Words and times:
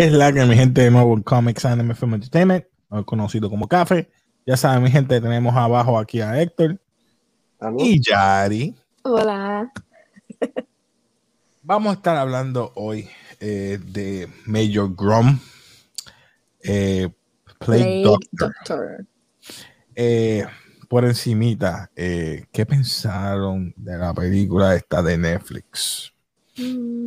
¿Qué 0.00 0.06
es 0.06 0.12
la 0.12 0.32
que 0.32 0.42
mi 0.46 0.56
gente 0.56 0.80
de 0.80 0.90
nuevo 0.90 1.22
Comics 1.22 1.66
Anime 1.66 1.94
Film 1.94 2.14
Entertainment, 2.14 2.64
conocido 3.04 3.50
como 3.50 3.68
Café? 3.68 4.10
Ya 4.46 4.56
saben, 4.56 4.82
mi 4.82 4.90
gente, 4.90 5.20
tenemos 5.20 5.54
abajo 5.54 5.98
aquí 5.98 6.22
a 6.22 6.40
Héctor 6.40 6.80
y 7.76 8.00
Yari. 8.00 8.74
Hola. 9.02 9.70
Vamos 11.62 11.90
a 11.90 11.96
estar 11.96 12.16
hablando 12.16 12.72
hoy 12.76 13.10
eh, 13.40 13.78
de 13.92 14.26
Major 14.46 14.90
Grom, 14.96 15.38
eh, 16.62 17.10
Play 17.58 18.02
Doctor. 18.02 19.04
Eh, 19.94 20.46
por 20.88 21.04
encimita, 21.04 21.90
¿qué 21.94 22.66
pensaron 22.66 23.74
de 23.76 23.98
la 23.98 24.14
película 24.14 24.74
esta 24.74 25.02
de 25.02 25.18
Netflix? 25.18 26.10
Mm. 26.56 26.99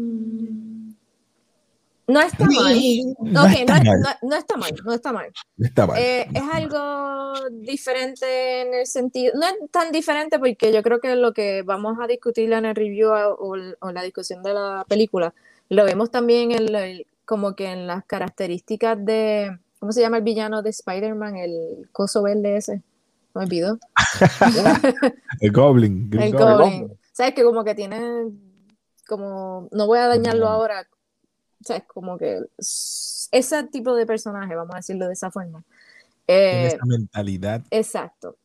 No 2.14 2.22
está 2.22 2.46
mal. 2.46 2.78
No, 3.20 3.46
está, 3.48 3.84
mal. 3.84 4.18
No, 4.22 4.36
está 4.36 4.58
mal, 4.58 4.72
no 4.86 4.94
está 4.94 5.12
mal. 5.12 5.32
Está 5.58 5.88
mal. 5.88 6.00
Eh, 6.00 6.28
es 6.32 6.44
algo 6.54 7.34
diferente 7.50 8.62
en 8.62 8.74
el 8.76 8.86
sentido, 8.86 9.34
no 9.36 9.48
es 9.48 9.56
tan 9.72 9.92
diferente 9.92 10.38
porque 10.38 10.72
yo 10.72 10.84
creo 10.84 11.00
que 11.00 11.16
lo 11.16 11.34
que 11.34 11.64
vamos 11.64 11.98
a 12.00 12.06
discutir 12.06 12.54
en 12.54 12.66
el 12.66 12.76
review 12.76 13.10
o, 13.10 13.56
la 13.56 14.04
discusión 14.04 14.44
de 14.44 14.54
la 14.54 14.86
película, 14.88 15.34
lo 15.70 15.86
vemos 15.86 16.12
también 16.12 16.52
en 16.52 17.04
como 17.26 17.56
que 17.56 17.72
en 17.72 17.88
las 17.88 18.06
características 18.06 19.04
de, 19.04 19.58
¿cómo 19.80 19.92
se 19.92 20.02
llama 20.02 20.18
el 20.18 20.24
villano 20.24 20.62
de 20.62 20.70
Spider-Man? 20.70 21.38
El 21.38 21.90
coso 21.92 22.22
verde 22.22 22.58
ese. 22.58 22.84
Me 23.34 23.46
olvido. 23.46 23.80
el 25.40 25.52
Goblin. 25.52 26.12
El 26.14 26.32
Goblin. 26.32 26.94
¿Sabes? 27.12 27.34
Que 27.34 27.44
como 27.44 27.64
que 27.64 27.74
tiene, 27.74 28.28
como, 29.08 29.68
no 29.72 29.88
voy 29.88 29.98
a 29.98 30.08
dañarlo 30.08 30.48
ahora, 30.48 30.88
o 31.64 31.66
sea, 31.66 31.78
es 31.78 31.86
como 31.86 32.18
que 32.18 32.42
ese 32.58 33.64
tipo 33.72 33.96
de 33.96 34.06
personaje, 34.06 34.54
vamos 34.54 34.76
a 34.76 34.80
decirlo 34.80 35.08
de 35.08 35.14
esa 35.14 35.32
forma. 35.32 35.64
Eh, 36.28 36.68
esa 36.68 36.86
mentalidad. 36.86 37.62
Exacto. 37.72 38.36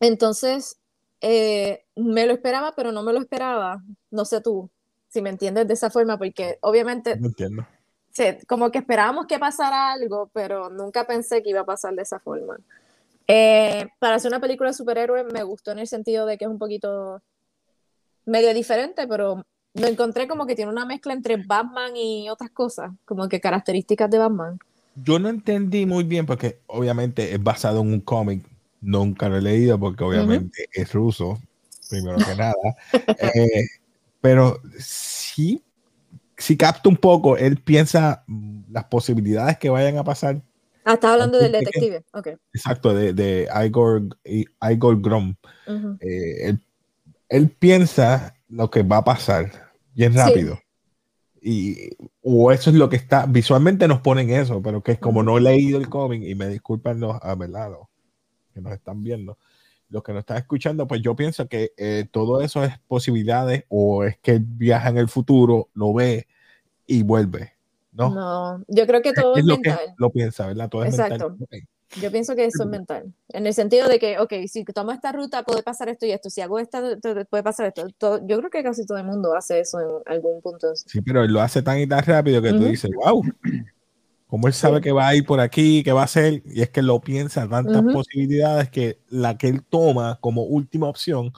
Entonces, 0.00 0.78
eh, 1.20 1.84
me 1.94 2.26
lo 2.26 2.32
esperaba, 2.32 2.74
pero 2.74 2.90
no 2.90 3.04
me 3.04 3.12
lo 3.12 3.20
esperaba. 3.20 3.82
No 4.10 4.24
sé 4.24 4.40
tú, 4.40 4.68
si 5.08 5.22
me 5.22 5.30
entiendes 5.30 5.68
de 5.68 5.74
esa 5.74 5.90
forma, 5.90 6.18
porque 6.18 6.58
obviamente... 6.60 7.16
No 7.16 7.28
entiendo. 7.28 7.66
como 8.48 8.70
que 8.72 8.78
esperábamos 8.78 9.26
que 9.26 9.38
pasara 9.38 9.92
algo, 9.92 10.28
pero 10.32 10.68
nunca 10.68 11.06
pensé 11.06 11.42
que 11.42 11.50
iba 11.50 11.60
a 11.60 11.66
pasar 11.66 11.94
de 11.94 12.02
esa 12.02 12.18
forma. 12.18 12.58
Eh, 13.28 13.88
para 14.00 14.16
hacer 14.16 14.30
una 14.30 14.40
película 14.40 14.70
de 14.70 14.74
superhéroes 14.74 15.24
me 15.32 15.42
gustó 15.42 15.72
en 15.72 15.80
el 15.80 15.88
sentido 15.88 16.26
de 16.26 16.36
que 16.36 16.44
es 16.44 16.50
un 16.50 16.58
poquito 16.58 17.22
medio 18.24 18.52
diferente, 18.54 19.06
pero 19.06 19.44
lo 19.78 19.86
encontré 19.86 20.26
como 20.26 20.46
que 20.46 20.54
tiene 20.54 20.70
una 20.70 20.86
mezcla 20.86 21.12
entre 21.12 21.36
Batman 21.36 21.96
y 21.96 22.28
otras 22.28 22.50
cosas, 22.50 22.92
como 23.04 23.28
que 23.28 23.40
características 23.40 24.10
de 24.10 24.18
Batman. 24.18 24.58
Yo 24.94 25.18
no 25.18 25.28
entendí 25.28 25.84
muy 25.84 26.04
bien 26.04 26.24
porque 26.24 26.60
obviamente 26.66 27.34
es 27.34 27.42
basado 27.42 27.82
en 27.82 27.92
un 27.92 28.00
cómic, 28.00 28.44
nunca 28.80 29.28
lo 29.28 29.36
he 29.36 29.42
leído 29.42 29.78
porque 29.78 30.04
obviamente 30.04 30.68
es 30.72 30.92
ruso, 30.92 31.38
primero 31.90 32.16
que 32.16 32.34
nada, 32.34 32.54
eh, 33.34 33.66
pero 34.20 34.60
sí, 34.78 35.62
sí 36.36 36.56
capta 36.56 36.88
un 36.88 36.96
poco, 36.96 37.36
él 37.36 37.58
piensa 37.58 38.24
las 38.70 38.84
posibilidades 38.84 39.58
que 39.58 39.68
vayan 39.68 39.98
a 39.98 40.04
pasar. 40.04 40.40
Ah, 40.84 40.94
estás 40.94 41.12
hablando 41.12 41.38
del 41.38 41.52
detective, 41.52 42.04
ok. 42.12 42.28
Exacto, 42.54 42.94
de, 42.94 43.12
de 43.12 43.48
Igor, 43.64 44.02
Igor 44.24 45.00
Grom. 45.00 45.34
Eh, 46.00 46.48
él, 46.48 46.60
él 47.28 47.50
piensa 47.50 48.36
lo 48.48 48.70
que 48.70 48.84
va 48.84 48.98
a 48.98 49.04
pasar 49.04 49.65
bien 49.96 50.14
rápido. 50.14 50.60
Y, 51.40 51.90
o 52.22 52.52
eso 52.52 52.70
es 52.70 52.76
lo 52.76 52.88
que 52.88 52.96
está, 52.96 53.26
visualmente 53.26 53.88
nos 53.88 54.00
ponen 54.00 54.30
eso, 54.30 54.60
pero 54.62 54.82
que 54.82 54.92
es 54.92 54.98
como 54.98 55.22
no 55.22 55.38
he 55.38 55.40
leído 55.40 55.78
el 55.78 55.88
cómic, 55.88 56.22
y 56.22 56.34
me 56.34 56.48
disculpan 56.48 57.00
los 57.00 57.16
a 57.22 57.36
que 58.52 58.60
nos 58.60 58.72
están 58.72 59.02
viendo, 59.02 59.38
los 59.88 60.02
que 60.02 60.12
nos 60.12 60.20
están 60.20 60.38
escuchando, 60.38 60.86
pues 60.86 61.02
yo 61.02 61.14
pienso 61.14 61.48
que 61.48 61.72
eh, 61.76 62.06
todo 62.10 62.40
eso 62.40 62.64
es 62.64 62.78
posibilidades, 62.86 63.64
o 63.68 64.04
es 64.04 64.18
que 64.18 64.40
viaja 64.40 64.88
en 64.88 64.98
el 64.98 65.08
futuro, 65.08 65.68
lo 65.74 65.94
ve 65.94 66.26
y 66.86 67.02
vuelve. 67.02 67.52
No, 67.92 68.10
no 68.10 68.64
yo 68.68 68.86
creo 68.86 69.00
que 69.00 69.12
todo 69.12 69.36
es, 69.36 69.44
lo 69.44 69.54
mental. 69.54 69.94
lo 69.96 70.10
piensa, 70.10 70.46
¿verdad? 70.46 70.68
Todo 70.68 70.84
es 70.84 70.98
Exacto. 70.98 71.36
Yo 72.00 72.10
pienso 72.10 72.34
que 72.34 72.44
eso 72.44 72.64
es 72.64 72.68
mental, 72.68 73.14
en 73.28 73.46
el 73.46 73.54
sentido 73.54 73.88
de 73.88 73.98
que, 73.98 74.18
ok, 74.18 74.32
si 74.48 74.64
tomo 74.64 74.90
esta 74.90 75.12
ruta 75.12 75.44
puede 75.44 75.62
pasar 75.62 75.88
esto 75.88 76.04
y 76.04 76.10
esto, 76.10 76.28
si 76.30 76.40
hago 76.40 76.58
esta 76.58 76.82
puede 77.30 77.42
pasar 77.42 77.72
esto. 77.74 77.86
yo 78.26 78.38
creo 78.38 78.50
que 78.50 78.62
casi 78.62 78.84
todo 78.84 78.98
el 78.98 79.04
mundo 79.04 79.34
hace 79.34 79.60
eso 79.60 79.80
en 79.80 80.12
algún 80.12 80.42
punto. 80.42 80.74
Sí, 80.74 81.00
pero 81.00 81.22
él 81.22 81.32
lo 81.32 81.40
hace 81.40 81.62
tan 81.62 81.78
y 81.78 81.86
tan 81.86 82.02
rápido 82.04 82.42
que 82.42 82.50
tú 82.50 82.64
dices, 82.64 82.90
wow, 82.92 83.22
como 84.26 84.48
él 84.48 84.52
sabe 84.52 84.80
que 84.80 84.92
va 84.92 85.08
a 85.08 85.14
ir 85.14 85.24
por 85.24 85.40
aquí, 85.40 85.82
que 85.84 85.92
va 85.92 86.02
a 86.02 86.04
hacer, 86.04 86.42
y 86.44 86.60
es 86.60 86.70
que 86.70 86.82
lo 86.82 87.00
piensa 87.00 87.48
tantas 87.48 87.82
posibilidades 87.82 88.68
que 88.68 88.98
la 89.08 89.38
que 89.38 89.48
él 89.48 89.62
toma 89.62 90.18
como 90.20 90.42
última 90.42 90.88
opción, 90.88 91.32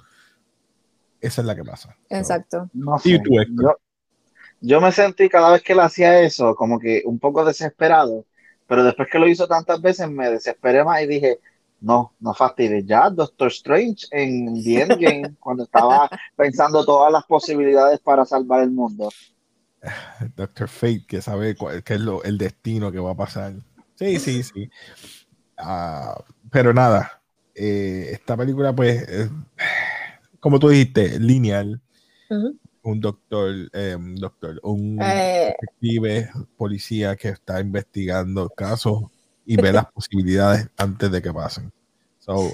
esa 1.20 1.42
es 1.42 1.46
la 1.46 1.54
que 1.54 1.64
pasa. 1.64 1.96
Exacto. 2.08 2.70
yo, 2.72 3.76
yo 4.60 4.80
me 4.80 4.92
sentí 4.92 5.28
cada 5.28 5.52
vez 5.52 5.62
que 5.62 5.74
él 5.74 5.80
hacía 5.80 6.20
eso, 6.20 6.54
como 6.54 6.78
que 6.78 7.02
un 7.04 7.18
poco 7.18 7.44
desesperado 7.44 8.24
pero 8.68 8.84
después 8.84 9.08
que 9.10 9.18
lo 9.18 9.26
hizo 9.26 9.48
tantas 9.48 9.80
veces 9.80 10.08
me 10.08 10.30
desesperé 10.30 10.84
más 10.84 11.02
y 11.02 11.06
dije, 11.06 11.40
no, 11.80 12.14
no 12.20 12.34
fastidies. 12.34 12.86
Ya 12.86 13.08
Doctor 13.08 13.48
Strange 13.48 14.06
en 14.10 14.62
The 14.62 14.82
Endgame, 14.82 15.36
cuando 15.40 15.64
estaba 15.64 16.08
pensando 16.36 16.84
todas 16.84 17.10
las 17.10 17.24
posibilidades 17.24 17.98
para 18.00 18.24
salvar 18.24 18.62
el 18.62 18.70
mundo. 18.70 19.08
Doctor 20.36 20.68
Fate, 20.68 21.06
que 21.08 21.22
sabe 21.22 21.56
cuál, 21.56 21.82
qué 21.82 21.94
es 21.94 22.00
lo, 22.00 22.22
el 22.24 22.36
destino 22.36 22.92
que 22.92 22.98
va 22.98 23.12
a 23.12 23.16
pasar. 23.16 23.54
Sí, 23.94 24.18
sí, 24.18 24.42
sí. 24.42 24.70
Ah, 25.56 26.22
pero 26.50 26.74
nada, 26.74 27.22
eh, 27.54 28.10
esta 28.12 28.36
película, 28.36 28.74
pues, 28.74 29.30
como 30.40 30.58
tú 30.58 30.68
dijiste, 30.68 31.18
lineal 31.18 31.80
un 32.82 33.00
doctor, 33.00 33.54
eh, 33.72 33.96
doctor, 33.98 34.60
un 34.62 34.98
eh. 35.02 35.54
detective, 35.60 36.30
policía 36.56 37.16
que 37.16 37.28
está 37.28 37.60
investigando 37.60 38.48
casos 38.50 39.04
y 39.44 39.56
ve 39.56 39.72
las 39.72 39.90
posibilidades 39.90 40.68
antes 40.76 41.10
de 41.10 41.22
que 41.22 41.32
pasen. 41.32 41.72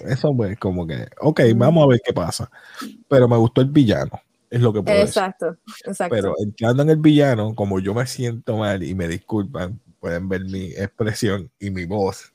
eso 0.07 0.45
es 0.45 0.59
como 0.59 0.87
que, 0.87 1.09
ok, 1.21 1.41
vamos 1.57 1.85
a 1.85 1.89
ver 1.89 2.01
qué 2.05 2.13
pasa. 2.13 2.51
Pero 3.09 3.29
me 3.29 3.37
gustó 3.37 3.61
el 3.61 3.71
villano, 3.71 4.13
es 4.51 4.61
lo 4.61 4.73
que 4.73 4.83
puedo 4.83 5.03
exacto, 5.03 5.57
Exacto, 5.85 6.15
Pero 6.15 6.35
entrando 6.39 6.83
en 6.83 6.91
el 6.91 6.99
villano, 6.99 7.55
como 7.55 7.81
yo 7.81 7.95
me 7.95 8.07
siento 8.07 8.57
mal 8.57 8.83
y 8.83 8.95
me 8.95 9.09
disculpan, 9.09 9.81
pueden 9.99 10.29
ver 10.29 10.45
mi 10.45 10.67
expresión 10.67 11.51
y 11.59 11.71
mi 11.71 11.87
voz 11.87 12.33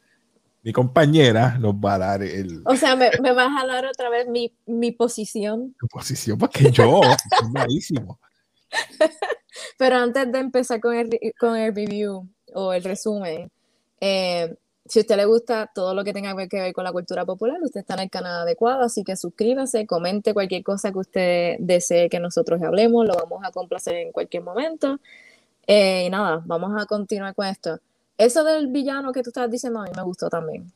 mi 0.61 0.73
compañera 0.73 1.57
nos 1.57 1.75
va 1.75 1.95
a 1.95 1.97
dar 1.97 2.23
el. 2.23 2.61
O 2.65 2.75
sea, 2.75 2.95
me, 2.95 3.09
me 3.21 3.33
vas 3.33 3.49
a 3.61 3.65
dar 3.65 3.85
otra 3.85 4.09
vez 4.09 4.27
mi, 4.27 4.53
mi 4.65 4.91
posición. 4.91 5.75
Tu 5.79 5.87
posición, 5.87 6.37
porque 6.37 6.71
yo 6.71 7.01
soy 7.39 7.49
malísimo. 7.51 8.19
Pero 9.77 9.97
antes 9.97 10.31
de 10.31 10.39
empezar 10.39 10.79
con 10.79 10.95
el, 10.95 11.09
con 11.39 11.55
el 11.55 11.73
review 11.73 12.27
o 12.53 12.73
el 12.73 12.83
resumen, 12.83 13.49
eh, 14.01 14.55
si 14.85 14.99
a 14.99 15.01
usted 15.01 15.15
le 15.17 15.25
gusta 15.25 15.69
todo 15.73 15.93
lo 15.93 16.03
que 16.03 16.13
tenga 16.13 16.35
que 16.47 16.59
ver 16.59 16.73
con 16.73 16.83
la 16.83 16.91
cultura 16.91 17.25
popular, 17.25 17.57
usted 17.61 17.81
está 17.81 17.93
en 17.93 18.01
el 18.01 18.09
canal 18.09 18.41
adecuado, 18.41 18.83
así 18.83 19.03
que 19.03 19.15
suscríbase, 19.15 19.85
comente 19.85 20.33
cualquier 20.33 20.63
cosa 20.63 20.91
que 20.91 20.97
usted 20.97 21.55
desee 21.59 22.09
que 22.09 22.19
nosotros 22.19 22.61
hablemos, 22.61 23.05
lo 23.05 23.13
vamos 23.13 23.41
a 23.43 23.51
complacer 23.51 23.95
en 23.95 24.11
cualquier 24.11 24.43
momento. 24.43 24.99
Eh, 25.67 26.05
y 26.07 26.09
nada, 26.09 26.41
vamos 26.45 26.71
a 26.81 26.85
continuar 26.87 27.35
con 27.35 27.45
esto. 27.45 27.79
Eso 28.19 28.43
del 28.43 28.67
villano 28.67 29.13
que 29.13 29.23
tú 29.23 29.29
estabas 29.29 29.49
diciendo 29.49 29.79
a 29.79 29.85
mí 29.85 29.91
me 29.95 30.03
gustó 30.03 30.29
también. 30.29 30.69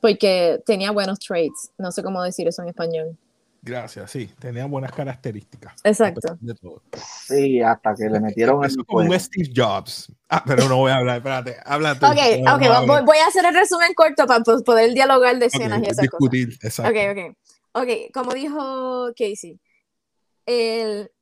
Porque 0.00 0.60
tenía 0.66 0.90
buenos 0.90 1.20
traits. 1.20 1.70
No 1.78 1.92
sé 1.92 2.02
cómo 2.02 2.20
decir 2.22 2.48
eso 2.48 2.62
en 2.62 2.68
español. 2.68 3.16
Gracias, 3.62 4.10
sí, 4.10 4.28
tenía 4.38 4.64
buenas 4.64 4.90
características. 4.90 5.74
Exacto. 5.84 6.38
Sí, 7.26 7.60
hasta 7.60 7.94
que 7.94 8.08
le 8.08 8.18
metieron 8.18 8.64
eso 8.64 8.82
con 8.84 9.08
Steve 9.20 9.52
Jobs. 9.54 10.10
Ah, 10.28 10.42
pero 10.44 10.66
no 10.68 10.78
voy 10.78 10.90
a 10.90 10.96
hablar, 10.96 11.18
espérate, 11.18 11.58
habla 11.64 11.96
tú. 11.96 12.06
Ok, 12.06 12.16
ok, 12.54 13.04
voy, 13.04 13.18
a 13.18 13.26
hacer 13.28 13.44
el 13.44 13.54
resumen 13.54 13.92
corto 13.94 14.26
para 14.26 14.42
poder 14.42 14.94
dialogar 14.94 15.38
de 15.38 15.46
escenas 15.46 15.80
y 15.82 15.90
esas 15.90 16.02
discutir, 16.02 16.58
Exacto. 16.62 16.90
Ok, 16.90 17.18
ok. 17.18 17.36
Ok, 17.72 18.12
como 18.12 18.32
dijo 18.32 19.12
Casey, 19.16 19.60
el, 20.46 21.12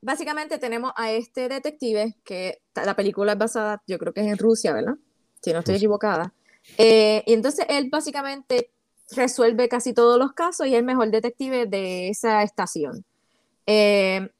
básicamente 0.00 0.58
tenemos 0.58 0.92
a 0.96 1.10
este 1.10 1.48
detective 1.48 2.16
que 2.24 2.61
la 2.74 2.96
película 2.96 3.32
es 3.32 3.38
basada, 3.38 3.82
yo 3.86 3.98
creo 3.98 4.12
que 4.12 4.20
es 4.20 4.26
en 4.26 4.38
Rusia, 4.38 4.72
¿verdad? 4.72 4.94
Si 5.40 5.52
no 5.52 5.60
estoy 5.60 5.76
equivocada. 5.76 6.32
Eh, 6.78 7.22
y 7.26 7.32
entonces 7.32 7.66
él 7.68 7.88
básicamente 7.90 8.70
resuelve 9.10 9.68
casi 9.68 9.92
todos 9.92 10.18
los 10.18 10.32
casos 10.32 10.66
y 10.66 10.74
es 10.74 10.78
el 10.78 10.84
mejor 10.84 11.10
detective 11.10 11.66
de 11.66 12.08
esa 12.08 12.42
estación. 12.42 13.04
Eh, 13.66 14.30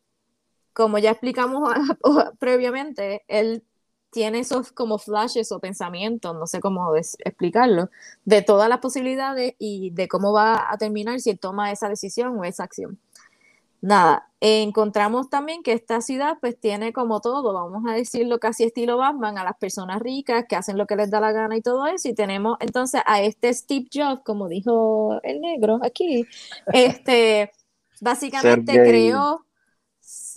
como 0.72 0.98
ya 0.98 1.10
explicamos 1.10 1.70
previamente, 2.38 3.22
él 3.28 3.64
tiene 4.10 4.40
esos 4.40 4.72
como 4.72 4.98
flashes 4.98 5.52
o 5.52 5.58
pensamientos, 5.58 6.34
no 6.34 6.46
sé 6.46 6.60
cómo 6.60 6.94
explicarlo, 6.96 7.90
de 8.24 8.42
todas 8.42 8.68
las 8.68 8.78
posibilidades 8.78 9.54
y 9.58 9.90
de 9.90 10.06
cómo 10.06 10.32
va 10.32 10.70
a 10.70 10.76
terminar 10.76 11.18
si 11.20 11.30
él 11.30 11.38
toma 11.38 11.72
esa 11.72 11.88
decisión 11.88 12.38
o 12.38 12.44
esa 12.44 12.64
acción. 12.64 12.98
Nada, 13.82 14.30
encontramos 14.40 15.28
también 15.28 15.62
que 15.62 15.72
esta 15.72 16.00
ciudad 16.00 16.38
pues 16.40 16.58
tiene 16.58 16.92
como 16.92 17.20
todo, 17.20 17.52
vamos 17.52 17.82
a 17.86 17.92
decirlo 17.94 18.38
casi 18.38 18.64
estilo 18.64 18.96
Batman, 18.96 19.36
a 19.36 19.44
las 19.44 19.58
personas 19.58 20.00
ricas 20.00 20.46
que 20.48 20.56
hacen 20.56 20.78
lo 20.78 20.86
que 20.86 20.96
les 20.96 21.10
da 21.10 21.20
la 21.20 21.32
gana 21.32 21.56
y 21.56 21.60
todo 21.62 21.86
eso, 21.86 22.08
y 22.08 22.14
tenemos 22.14 22.56
entonces 22.60 23.02
a 23.04 23.20
este 23.20 23.52
Steve 23.52 23.86
Jobs, 23.92 24.22
como 24.24 24.48
dijo 24.48 25.20
el 25.22 25.40
negro 25.40 25.80
aquí, 25.82 26.24
este, 26.72 27.52
básicamente 28.00 28.72
creo 28.72 29.44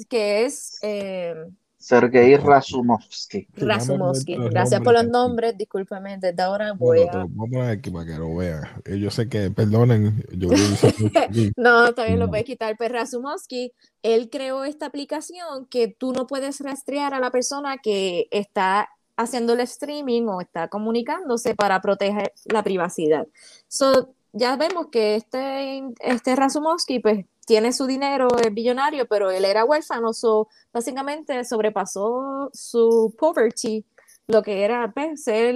que 0.09 0.45
es... 0.45 0.77
Eh, 0.81 1.35
Sergei 1.85 2.35
Rasumovsky. 2.35 3.47
Rasumovsky. 3.57 4.37
Gracias 4.49 4.81
por 4.81 4.95
los 4.95 5.07
nombres, 5.07 5.55
discúlpeme, 5.55 6.17
desde 6.17 6.41
ahora 6.41 6.73
voy 6.73 7.01
a... 7.01 7.27
Vamos 7.29 7.57
a 7.57 7.69
aquí 7.69 7.91
para 7.91 8.07
que 8.07 8.17
lo 8.17 8.35
vean. 8.35 8.63
Eh, 8.85 8.97
yo 8.97 9.11
sé 9.11 9.29
que, 9.29 9.51
perdonen, 9.51 10.25
yo 10.31 10.49
No, 11.57 11.93
también 11.93 12.17
lo 12.17 12.27
voy 12.27 12.39
a 12.39 12.43
quitar, 12.43 12.75
pero 12.75 12.95
Rasumovsky, 12.95 13.71
él 14.01 14.31
creó 14.31 14.65
esta 14.65 14.87
aplicación 14.87 15.67
que 15.69 15.87
tú 15.87 16.11
no 16.11 16.25
puedes 16.25 16.59
rastrear 16.59 17.13
a 17.13 17.19
la 17.19 17.29
persona 17.29 17.77
que 17.77 18.29
está 18.31 18.89
haciendo 19.15 19.53
el 19.53 19.59
streaming 19.59 20.23
o 20.23 20.41
está 20.41 20.69
comunicándose 20.69 21.53
para 21.53 21.81
proteger 21.81 22.33
la 22.45 22.63
privacidad. 22.63 23.27
So, 23.67 24.15
ya 24.33 24.55
vemos 24.55 24.87
que 24.91 25.17
este, 25.17 25.83
este 25.99 26.35
Rasumovsky, 26.35 26.97
pues 26.97 27.25
tiene 27.45 27.71
su 27.71 27.85
dinero, 27.85 28.27
es 28.43 28.53
billonario, 28.53 29.07
pero 29.07 29.31
él 29.31 29.45
era 29.45 29.63
huérfano, 29.63 30.13
so, 30.13 30.49
básicamente 30.73 31.43
sobrepasó 31.45 32.49
su 32.53 33.15
poverty, 33.17 33.85
lo 34.27 34.41
que 34.41 34.63
era 34.63 34.91
pues, 34.91 35.23
ser 35.23 35.55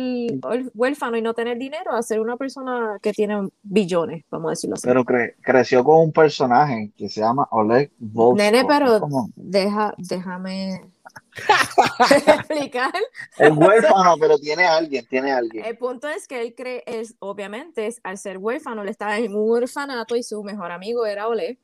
huérfano 0.75 1.18
y 1.18 1.24
no 1.24 1.33
tener 1.33 1.57
dinero, 1.57 1.91
a 1.91 2.03
ser 2.03 2.19
una 2.19 2.38
persona 2.38 3.00
que 3.01 3.12
tiene 3.12 3.50
billones, 3.63 4.24
vamos 4.30 4.50
a 4.50 4.51
decirlo 4.51 4.75
así. 4.75 4.88
Pero 4.88 5.03
creció 5.41 5.83
con 5.83 6.01
un 6.01 6.12
personaje 6.12 6.91
que 6.95 7.09
se 7.09 7.21
llama 7.21 7.47
Oleg 7.50 7.92
Volskov. 7.97 8.38
Nene, 8.38 8.65
pero 8.65 9.00
deja, 9.35 9.95
déjame 9.97 10.85
explicar. 12.27 12.94
Es 13.39 13.51
huérfano, 13.51 14.15
pero 14.19 14.38
tiene 14.38 14.65
alguien, 14.65 15.03
tiene 15.07 15.31
alguien. 15.31 15.65
El 15.65 15.77
punto 15.80 16.07
es 16.07 16.27
que 16.27 16.39
él 16.39 16.53
cree, 16.56 16.83
es, 16.85 17.15
obviamente, 17.18 17.88
es, 17.88 18.00
al 18.03 18.19
ser 18.19 18.38
huérfano, 18.38 18.83
él 18.83 18.89
estaba 18.89 19.18
en 19.18 19.35
un 19.35 19.63
orfanato 19.63 20.15
y 20.15 20.21
su 20.21 20.44
mejor 20.44 20.71
amigo 20.71 21.07
era 21.07 21.27
Oleg 21.27 21.57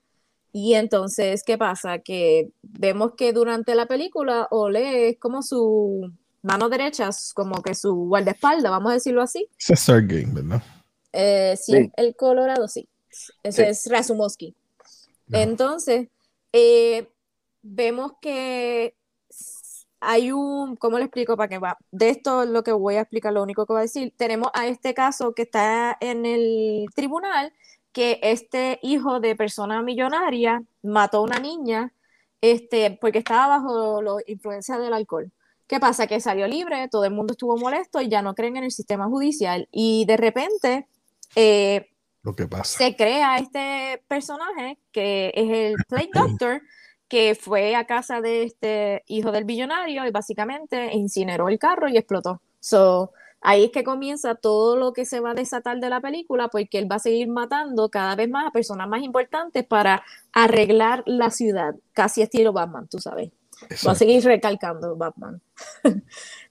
y 0.58 0.76
entonces, 0.76 1.44
¿qué 1.44 1.58
pasa? 1.58 2.00
Que 2.00 2.50
vemos 2.62 3.16
que 3.18 3.34
durante 3.34 3.76
la 3.76 3.88
película 3.88 4.48
Ole 4.52 5.10
es 5.10 5.20
como 5.20 5.42
su 5.42 6.14
mano 6.44 6.70
derecha, 6.70 7.10
como 7.34 7.62
que 7.62 7.76
su 7.76 7.94
guardaespaldas, 7.94 8.72
vamos 8.72 8.92
a 8.92 8.94
decirlo 8.94 9.22
así. 9.22 9.50
Es 9.68 9.82
Sergey, 9.82 10.24
¿verdad? 10.24 10.64
Eh, 11.12 11.58
sí, 11.62 11.92
el 11.98 12.16
Colorado, 12.16 12.70
sí. 12.70 12.88
Ese 13.44 13.68
es 13.68 13.86
Razumovsky. 13.92 14.56
Entonces, 15.34 16.08
eh, 16.54 17.10
vemos 17.62 18.14
que 18.22 18.96
hay 20.00 20.32
un, 20.32 20.78
¿cómo 20.78 21.00
le 21.00 21.04
explico 21.04 21.36
para 21.36 21.50
qué 21.50 21.58
va? 21.58 21.78
De 21.92 22.08
esto 22.08 22.46
lo 22.46 22.64
que 22.64 22.72
voy 22.72 22.96
a 22.96 23.02
explicar, 23.02 23.34
lo 23.34 23.44
único 23.44 23.66
que 23.66 23.74
voy 23.74 23.80
a 23.80 23.92
decir, 23.92 24.14
tenemos 24.16 24.52
a 24.54 24.68
este 24.68 24.94
caso 24.94 25.34
que 25.34 25.42
está 25.42 25.98
en 26.00 26.26
el 26.26 26.86
tribunal 26.96 27.52
que 27.96 28.20
este 28.22 28.78
hijo 28.82 29.22
de 29.22 29.38
persona 29.38 29.82
millonaria 29.82 30.62
mató 30.84 31.20
a 31.20 31.22
una 31.22 31.40
niña 31.40 31.94
este, 32.42 32.98
porque 33.00 33.20
estaba 33.20 33.48
bajo 33.48 34.02
la 34.02 34.16
influencia 34.28 34.78
del 34.78 34.94
alcohol. 34.94 35.32
¿Qué 35.66 35.80
pasa? 35.80 36.06
Que 36.06 36.20
salió 36.20 36.46
libre, 36.46 36.90
todo 36.90 37.06
el 37.06 37.14
mundo 37.14 37.32
estuvo 37.32 37.56
molesto 37.56 38.02
y 38.02 38.10
ya 38.10 38.22
no 38.22 38.36
creen 38.36 38.58
en 38.58 38.66
el 38.66 38.72
sistema 38.72 39.06
judicial. 39.06 39.70
Y 39.72 40.04
de 40.08 40.18
repente 40.18 40.88
eh, 41.38 41.88
Lo 42.22 42.36
que 42.36 42.48
pasa. 42.48 42.78
se 42.80 42.98
crea 42.98 43.38
este 43.38 44.04
personaje 44.10 44.78
que 44.92 45.32
es 45.34 45.50
el 45.50 45.76
Plague 45.88 46.10
Doctor, 46.14 46.62
que 47.08 47.34
fue 47.34 47.78
a 47.78 47.86
casa 47.88 48.20
de 48.20 48.44
este 48.44 49.04
hijo 49.08 49.32
del 49.32 49.46
billonario 49.46 50.06
y 50.06 50.12
básicamente 50.12 50.94
incineró 50.94 51.48
el 51.48 51.60
carro 51.60 51.88
y 51.88 51.96
explotó. 51.96 52.42
So, 52.60 53.14
ahí 53.46 53.66
es 53.66 53.72
que 53.72 53.84
comienza 53.84 54.36
todo 54.36 54.76
lo 54.76 54.92
que 54.92 55.06
se 55.06 55.20
va 55.20 55.32
a 55.32 55.34
desatar 55.36 55.80
de 55.80 55.90
la 55.90 56.02
película, 56.02 56.48
porque 56.50 56.80
él 56.80 56.92
va 56.92 56.96
a 56.96 57.00
seguir 57.00 57.28
matando 57.30 57.90
cada 57.90 58.16
vez 58.16 58.30
más 58.30 58.48
a 58.48 58.52
personas 58.52 58.90
más 58.90 59.04
importantes 59.04 59.66
para 59.66 60.04
arreglar 60.34 61.04
la 61.06 61.30
ciudad, 61.30 61.76
casi 61.94 62.22
estilo 62.22 62.54
Batman, 62.54 62.88
tú 62.90 63.00
sabes. 63.00 63.32
Va 63.88 63.94
a 63.94 63.96
seguir 63.96 64.24
recalcando 64.24 64.96
Batman. 64.98 65.42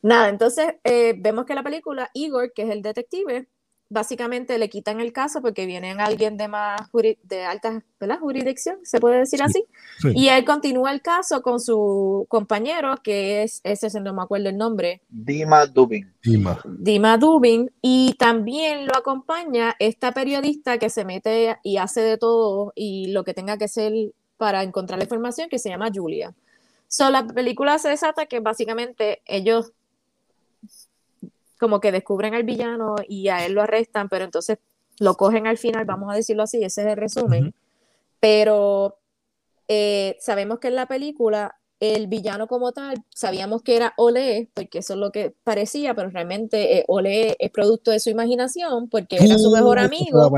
Nada, 0.03 0.29
entonces 0.29 0.77
eh, 0.85 1.15
vemos 1.19 1.45
que 1.45 1.55
la 1.55 1.63
película, 1.63 2.11
Igor, 2.15 2.53
que 2.55 2.63
es 2.63 2.71
el 2.71 2.81
detective, 2.81 3.49
básicamente 3.95 4.59
le 4.59 4.69
quitan 4.69 5.01
el 5.01 5.13
caso 5.13 5.41
porque 5.41 5.65
viene 5.65 5.93
alguien 5.93 6.37
de 6.37 6.49
más 6.49 6.83
de 7.23 7.45
alta 7.45 7.83
jurisdicción, 8.21 8.79
se 8.83 9.01
puede 9.01 9.21
decir 9.21 9.43
así, 9.43 9.65
y 10.03 10.29
él 10.29 10.45
continúa 10.45 10.93
el 10.93 11.01
caso 11.01 11.41
con 11.41 11.61
su 11.61 12.27
compañero, 12.29 12.97
que 13.03 13.45
es, 13.45 13.61
ese 13.65 14.01
no 14.01 14.13
me 14.13 14.23
acuerdo 14.23 14.51
el 14.51 14.59
nombre. 14.59 15.01
Dima 15.09 15.65
Dubin. 15.65 16.13
Dima. 16.23 16.61
Dima 16.65 17.17
Dubin, 17.17 17.71
y 17.81 18.15
también 18.19 18.87
lo 18.87 18.97
acompaña 18.97 19.75
esta 19.79 20.13
periodista 20.13 20.77
que 20.79 20.91
se 20.91 21.05
mete 21.05 21.57
y 21.63 21.79
hace 21.79 22.01
de 22.01 22.19
todo 22.19 22.73
y 22.75 23.13
lo 23.13 23.25
que 23.25 23.33
tenga 23.33 23.57
que 23.57 23.69
ser 23.69 23.93
para 24.37 24.63
encontrar 24.65 24.99
la 24.99 25.05
información, 25.05 25.49
que 25.49 25.59
se 25.59 25.71
llama 25.71 25.91
Julia. 25.95 26.35
So, 26.89 27.11
la 27.11 27.27
película 27.27 27.79
se 27.79 27.89
desata 27.89 28.27
que 28.27 28.41
básicamente 28.41 29.23
ellos 29.25 29.73
como 31.59 31.81
que 31.81 31.93
descubren 31.93 32.35
al 32.35 32.45
villano 32.45 32.97
y 33.09 33.29
a 33.29 33.45
él 33.45 33.53
lo 33.53 33.63
arrestan, 33.63 34.09
pero 34.09 34.25
entonces 34.25 34.59
lo 34.99 35.15
cogen 35.17 35.47
al 35.47 35.59
final, 35.59 35.85
vamos 35.85 36.13
a 36.13 36.17
decirlo 36.17 36.43
así, 36.43 36.63
ese 36.63 36.83
es 36.83 36.89
el 36.89 36.97
resumen. 36.97 37.55
Pero 38.21 38.99
eh, 39.69 40.17
sabemos 40.21 40.59
que 40.59 40.69
en 40.69 40.77
la 40.77 40.87
película 40.87 41.57
el 41.81 42.07
villano 42.07 42.47
como 42.47 42.73
tal, 42.73 43.05
sabíamos 43.11 43.63
que 43.63 43.77
era 43.77 43.93
Ole, 43.97 44.49
porque 44.55 44.79
eso 44.79 44.95
es 44.95 45.01
lo 45.01 45.11
que 45.11 45.35
parecía, 45.45 45.95
pero 45.95 46.09
realmente 46.09 46.79
eh, 46.79 46.85
Ole 46.89 47.37
es 47.39 47.51
producto 47.51 47.91
de 47.91 48.01
su 48.01 48.11
imaginación, 48.11 48.89
porque 48.89 49.17
era 49.17 49.37
su 49.39 49.51
mejor 49.51 49.79
amigo. 49.79 50.31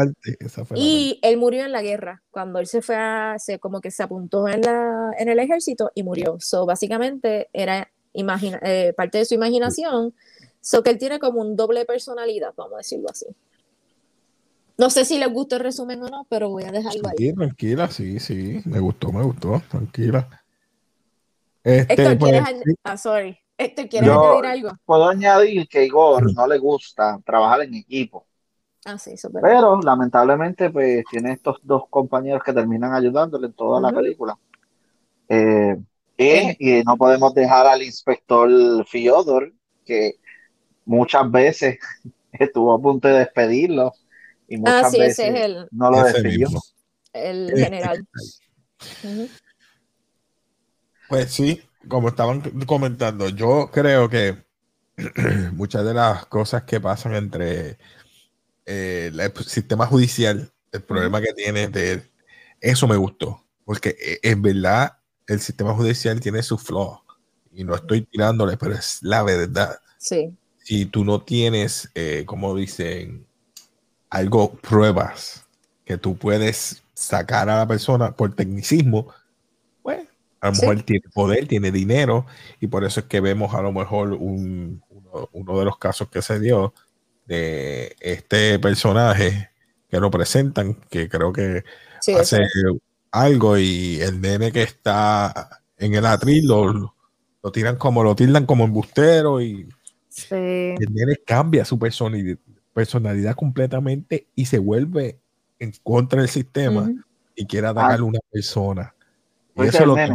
y 0.74 1.20
él 1.22 1.36
murió 1.36 1.64
en 1.64 1.72
la 1.72 1.82
guerra, 1.82 2.22
cuando 2.30 2.58
él 2.58 2.66
se 2.66 2.82
fue 2.82 2.96
a, 2.96 3.36
se, 3.38 3.58
como 3.58 3.80
que 3.80 3.90
se 3.90 4.02
apuntó 4.02 4.48
en, 4.48 4.62
la, 4.62 5.10
en 5.18 5.28
el 5.28 5.38
ejército 5.38 5.90
y 5.94 6.02
murió. 6.02 6.36
So, 6.40 6.66
básicamente 6.66 7.48
era 7.52 7.88
imagina, 8.16 8.58
eh, 8.62 8.92
parte 8.96 9.18
de 9.18 9.24
su 9.24 9.34
imaginación. 9.34 10.14
So 10.66 10.82
que 10.82 10.90
él 10.90 10.98
tiene 10.98 11.20
como 11.20 11.40
un 11.40 11.54
doble 11.54 11.84
personalidad, 11.84 12.52
vamos 12.56 12.74
a 12.74 12.78
decirlo 12.78 13.08
así. 13.08 13.26
No 14.76 14.90
sé 14.90 15.04
si 15.04 15.16
les 15.16 15.32
gusta 15.32 15.54
el 15.54 15.62
resumen 15.62 16.02
o 16.02 16.08
no, 16.08 16.26
pero 16.28 16.48
voy 16.48 16.64
a 16.64 16.72
dejarlo 16.72 17.08
ahí. 17.08 17.32
Tranquila, 17.32 17.88
sí, 17.88 18.18
sí. 18.18 18.62
Me 18.64 18.80
gustó, 18.80 19.12
me 19.12 19.22
gustó. 19.22 19.62
Tranquila. 19.70 20.28
Este, 21.62 21.92
Héctor, 21.92 22.18
¿quieres 22.18 22.42
pues, 22.64 22.76
Ah, 22.82 22.96
sorry. 22.96 23.38
Héctor, 23.56 23.88
¿quieres 23.88 24.10
añadir 24.10 24.44
algo? 24.44 24.70
Puedo 24.84 25.08
añadir 25.08 25.68
que 25.68 25.84
Igor 25.84 26.34
no 26.34 26.48
le 26.48 26.58
gusta 26.58 27.20
trabajar 27.24 27.60
en 27.62 27.74
equipo. 27.74 28.26
Ah, 28.84 28.98
sí, 28.98 29.12
eso 29.12 29.30
Pero 29.40 29.80
lamentablemente, 29.80 30.70
pues 30.70 31.04
tiene 31.08 31.34
estos 31.34 31.58
dos 31.62 31.84
compañeros 31.88 32.42
que 32.42 32.52
terminan 32.52 32.92
ayudándole 32.92 33.46
en 33.46 33.52
toda 33.52 33.80
la 33.80 33.92
película. 33.92 34.36
Eh, 35.28 35.76
y, 36.18 36.78
y 36.80 36.82
no 36.82 36.96
podemos 36.96 37.32
dejar 37.34 37.68
al 37.68 37.84
inspector 37.84 38.84
Fiodor, 38.84 39.52
que 39.84 40.16
muchas 40.86 41.30
veces 41.30 41.78
estuvo 42.32 42.72
a 42.72 42.80
punto 42.80 43.08
de 43.08 43.18
despedirlo 43.18 43.92
y 44.48 44.56
muchas 44.56 44.94
ah, 44.94 44.98
veces 44.98 45.34
el, 45.34 45.68
no 45.72 45.90
lo 45.90 46.04
despidió. 46.04 46.48
El 47.12 47.52
general. 47.54 48.06
Pues 51.08 51.32
sí, 51.32 51.62
como 51.88 52.08
estaban 52.08 52.42
comentando, 52.66 53.28
yo 53.28 53.70
creo 53.72 54.08
que 54.08 54.36
muchas 55.52 55.84
de 55.84 55.94
las 55.94 56.26
cosas 56.26 56.62
que 56.62 56.80
pasan 56.80 57.14
entre 57.14 57.78
eh, 58.66 59.10
el 59.12 59.32
sistema 59.44 59.86
judicial, 59.86 60.50
el 60.72 60.82
problema 60.82 61.20
que 61.20 61.32
tiene 61.32 61.68
de 61.68 62.02
eso 62.60 62.86
me 62.86 62.96
gustó, 62.96 63.42
porque 63.64 63.96
eh, 64.00 64.20
en 64.22 64.42
verdad 64.42 64.98
el 65.26 65.40
sistema 65.40 65.74
judicial 65.74 66.20
tiene 66.20 66.42
su 66.42 66.58
flaw 66.58 67.00
y 67.52 67.64
no 67.64 67.74
estoy 67.74 68.02
tirándole, 68.02 68.56
pero 68.56 68.74
es 68.74 68.98
la 69.02 69.22
verdad. 69.22 69.80
Sí 69.96 70.36
si 70.66 70.84
tú 70.84 71.04
no 71.04 71.20
tienes, 71.20 71.92
eh, 71.94 72.24
como 72.26 72.56
dicen, 72.56 73.24
algo, 74.10 74.56
pruebas 74.56 75.46
que 75.84 75.96
tú 75.96 76.16
puedes 76.16 76.82
sacar 76.92 77.48
a 77.48 77.58
la 77.58 77.68
persona 77.68 78.16
por 78.16 78.34
tecnicismo, 78.34 79.06
pues 79.80 80.08
a 80.40 80.48
lo 80.48 80.54
mejor 80.54 80.82
tiene 80.82 81.04
poder, 81.14 81.46
tiene 81.46 81.70
dinero, 81.70 82.26
y 82.58 82.66
por 82.66 82.82
eso 82.82 82.98
es 82.98 83.06
que 83.06 83.20
vemos 83.20 83.54
a 83.54 83.62
lo 83.62 83.70
mejor 83.70 84.14
uno, 84.18 84.80
de 85.32 85.64
los 85.64 85.78
casos 85.78 86.08
que 86.08 86.20
se 86.20 86.40
dio 86.40 86.74
de 87.26 87.94
este 88.00 88.58
personaje 88.58 89.50
que 89.88 90.00
lo 90.00 90.10
presentan, 90.10 90.74
que 90.90 91.08
creo 91.08 91.32
que 91.32 91.62
hace 92.18 92.40
algo 93.12 93.56
y 93.56 94.00
el 94.00 94.20
nene 94.20 94.50
que 94.50 94.64
está 94.64 95.62
en 95.78 95.94
el 95.94 96.06
atril 96.06 96.48
lo, 96.48 96.96
lo 97.40 97.52
tiran 97.52 97.76
como, 97.76 98.02
lo 98.02 98.16
tildan 98.16 98.46
como 98.46 98.64
embustero 98.64 99.40
y 99.40 99.68
el 100.30 100.92
nene 100.92 101.16
cambia 101.24 101.64
su 101.64 101.78
personalidad, 101.78 103.34
completamente 103.34 104.28
y 104.34 104.46
se 104.46 104.58
vuelve 104.58 105.18
en 105.58 105.72
contra 105.82 106.20
del 106.20 106.28
sistema 106.28 106.90
y 107.34 107.46
quiere 107.46 107.66
atacar 107.66 108.00
a 108.00 108.04
una 108.04 108.20
persona. 108.30 108.94
eso 109.56 109.78
es 109.78 109.86
lo 109.86 109.94
que 109.94 110.10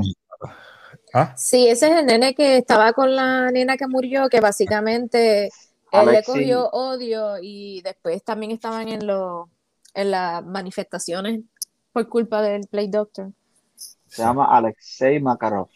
¿Ah? 1.13 1.34
Sí, 1.36 1.67
ese 1.67 1.88
es 1.88 2.00
el 2.00 2.05
nene 2.05 2.34
que 2.34 2.58
estaba 2.58 2.93
con 2.93 3.13
la 3.15 3.51
nena 3.51 3.75
que 3.75 3.86
murió, 3.86 4.29
que 4.29 4.39
básicamente 4.39 5.50
él 5.91 6.05
le 6.10 6.24
cogió 6.24 6.70
odio 6.70 7.36
y 7.41 7.81
después 7.81 8.24
también 8.24 8.51
estaban 8.51 8.88
en, 8.88 9.05
lo, 9.05 9.50
en 9.93 10.12
las 10.12 10.43
manifestaciones 10.46 11.41
por 11.91 12.08
culpa 12.08 12.41
del 12.41 12.65
Play 12.67 12.88
Doctor. 12.88 13.34
Se 14.08 14.22
llama 14.22 14.46
Alexei 14.55 15.20
Makarov. 15.20 15.70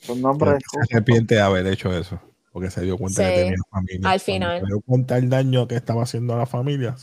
Son 0.00 0.20
nombres. 0.20 0.62
Se 0.70 0.94
arrepiente 0.94 1.36
de 1.36 1.40
haber 1.40 1.66
hecho 1.66 1.96
eso, 1.96 2.20
porque 2.52 2.70
se 2.70 2.82
dio 2.82 2.98
cuenta 2.98 3.28
que 3.28 3.36
tenía 3.36 3.56
familia. 3.70 4.10
Al 4.10 4.20
final. 4.20 4.60
se 4.60 4.66
dio 4.66 4.80
cuenta 4.80 5.18
el 5.18 5.28
daño 5.28 5.68
que 5.68 5.76
estaba 5.76 6.02
haciendo 6.02 6.34
a 6.34 6.38
la 6.38 6.46
familia, 6.46 6.96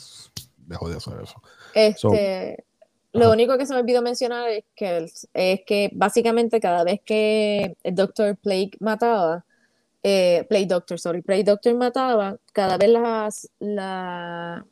dejó 0.57 0.89
de 0.89 0.97
hacer 0.97 1.13
eso. 1.21 1.41
Este, 1.73 2.65
lo 3.13 3.31
único 3.31 3.57
que 3.57 3.65
se 3.65 3.73
me 3.73 3.79
olvidó 3.79 4.01
mencionar 4.01 4.49
es 4.49 4.65
que, 4.75 5.07
es 5.33 5.61
que 5.65 5.89
básicamente 5.93 6.59
cada 6.59 6.83
vez 6.83 7.01
que 7.05 7.75
el 7.83 7.95
Doctor 7.95 8.37
Plague 8.37 8.71
mataba, 8.79 9.45
eh, 10.03 10.45
Play 10.49 10.65
Doctor, 10.65 10.99
sorry, 10.99 11.21
Play 11.21 11.43
Doctor 11.43 11.75
mataba, 11.75 12.37
cada 12.53 12.77
vez 12.77 12.89
las, 12.89 13.49
la, 13.59 14.65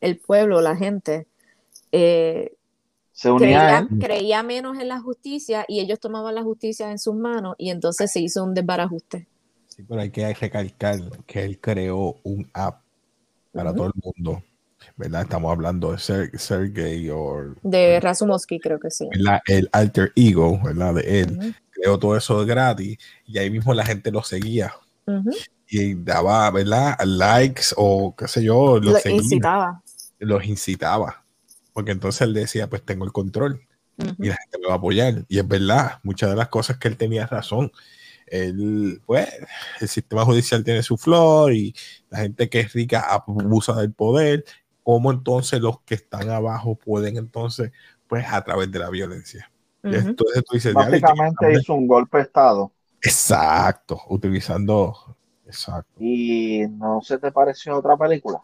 el 0.00 0.18
pueblo, 0.18 0.60
la 0.60 0.76
gente, 0.76 1.26
eh, 1.92 2.52
se 3.12 3.30
unía 3.30 3.86
creía, 4.00 4.42
menos 4.42 4.78
en 4.78 4.88
la 4.88 5.00
justicia 5.00 5.64
y 5.68 5.80
ellos 5.80 6.00
tomaban 6.00 6.34
la 6.34 6.42
justicia 6.42 6.90
en 6.90 6.98
sus 6.98 7.14
manos 7.14 7.54
y 7.58 7.70
entonces 7.70 8.10
se 8.10 8.20
hizo 8.20 8.42
un 8.42 8.54
desbarajuste. 8.54 9.28
Sí, 9.68 9.82
pero 9.88 10.00
hay 10.00 10.10
que 10.10 10.32
recalcar 10.34 10.98
que 11.26 11.44
él 11.44 11.60
creó 11.60 12.16
un 12.22 12.50
app 12.52 12.82
para 13.52 13.74
todo 13.74 13.86
el 13.86 13.92
mundo 14.02 14.42
¿verdad? 14.96 15.22
Estamos 15.22 15.52
hablando 15.52 15.92
de 15.92 15.98
Sergey 16.38 17.08
o... 17.10 17.54
De 17.62 18.00
Razumovsky, 18.00 18.58
creo 18.58 18.78
que 18.78 18.90
sí. 18.90 19.08
El 19.46 19.68
alter 19.72 20.12
ego, 20.16 20.60
¿verdad? 20.62 20.94
De 20.94 21.20
él. 21.20 21.54
Creó 21.70 21.98
todo 21.98 22.16
eso 22.16 22.44
gratis 22.44 22.98
y 23.26 23.38
ahí 23.38 23.50
mismo 23.50 23.74
la 23.74 23.84
gente 23.84 24.10
lo 24.10 24.22
seguía. 24.22 24.72
Y 25.68 25.94
daba, 25.94 26.50
¿verdad? 26.50 26.96
Likes 27.04 27.66
o 27.76 28.14
qué 28.16 28.28
sé 28.28 28.42
yo. 28.42 28.78
Los 28.78 29.04
incitaba. 29.06 29.82
Los 30.18 30.44
incitaba. 30.44 31.21
Porque 31.72 31.92
entonces 31.92 32.22
él 32.22 32.34
decía, 32.34 32.68
pues 32.68 32.82
tengo 32.82 33.04
el 33.04 33.12
control. 33.12 33.66
Y 34.18 34.28
la 34.28 34.36
gente 34.36 34.58
me 34.60 34.66
va 34.66 34.74
a 34.74 34.76
apoyar. 34.76 35.24
Y 35.28 35.38
es 35.38 35.46
verdad, 35.46 36.00
muchas 36.02 36.30
de 36.30 36.36
las 36.36 36.48
cosas 36.48 36.78
que 36.78 36.88
él 36.88 36.96
tenía 36.96 37.26
razón. 37.26 37.70
El, 38.26 39.02
pues, 39.04 39.28
el 39.80 39.88
sistema 39.88 40.24
judicial 40.24 40.64
tiene 40.64 40.82
su 40.82 40.96
flor 40.96 41.52
y 41.52 41.74
la 42.08 42.18
gente 42.18 42.48
que 42.48 42.60
es 42.60 42.72
rica 42.72 43.00
abusa 43.00 43.74
del 43.74 43.92
poder 43.92 44.44
cómo 44.82 45.12
entonces 45.12 45.60
los 45.60 45.80
que 45.82 45.94
están 45.94 46.30
abajo 46.30 46.74
pueden 46.76 47.16
entonces, 47.16 47.72
pues 48.06 48.26
a 48.28 48.42
través 48.42 48.70
de 48.70 48.78
la 48.78 48.90
violencia. 48.90 49.50
Entonces 49.82 50.44
tú 50.44 50.54
dices, 50.54 50.74
Básicamente 50.74 51.52
hizo 51.52 51.74
un 51.74 51.88
golpe 51.88 52.18
de 52.18 52.24
Estado. 52.24 52.72
Exacto, 53.00 54.00
utilizando, 54.08 55.16
exacto. 55.44 55.92
¿Y 55.98 56.66
no 56.68 57.00
se 57.02 57.18
te 57.18 57.32
pareció 57.32 57.76
otra 57.76 57.96
película? 57.96 58.40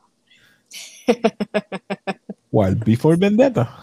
¿Cuál? 2.50 2.76
Before 2.76 3.16
Vendetta. 3.16 3.78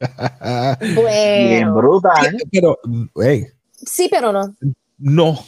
bueno. 0.94 1.74
brutal. 1.74 2.36
Pero, 2.50 2.78
hey, 3.16 3.46
sí, 3.72 4.08
pero 4.10 4.32
no. 4.32 4.54
No. 4.98 5.38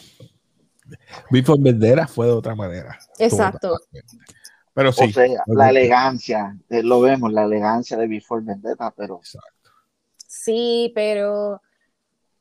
Before 1.30 1.60
Vendetta 1.62 2.06
fue 2.06 2.26
de 2.26 2.32
otra 2.32 2.54
manera. 2.54 2.98
Exacto. 3.18 3.76
Pero 4.72 4.92
sí. 4.92 5.12
la 5.46 5.70
elegancia, 5.70 6.56
eh, 6.68 6.82
lo 6.82 7.00
vemos, 7.00 7.32
la 7.32 7.44
elegancia 7.44 7.96
de 7.96 8.06
Before 8.06 8.42
Vendetta, 8.44 8.92
pero. 8.96 9.20
Sí, 10.26 10.92
pero 10.94 11.60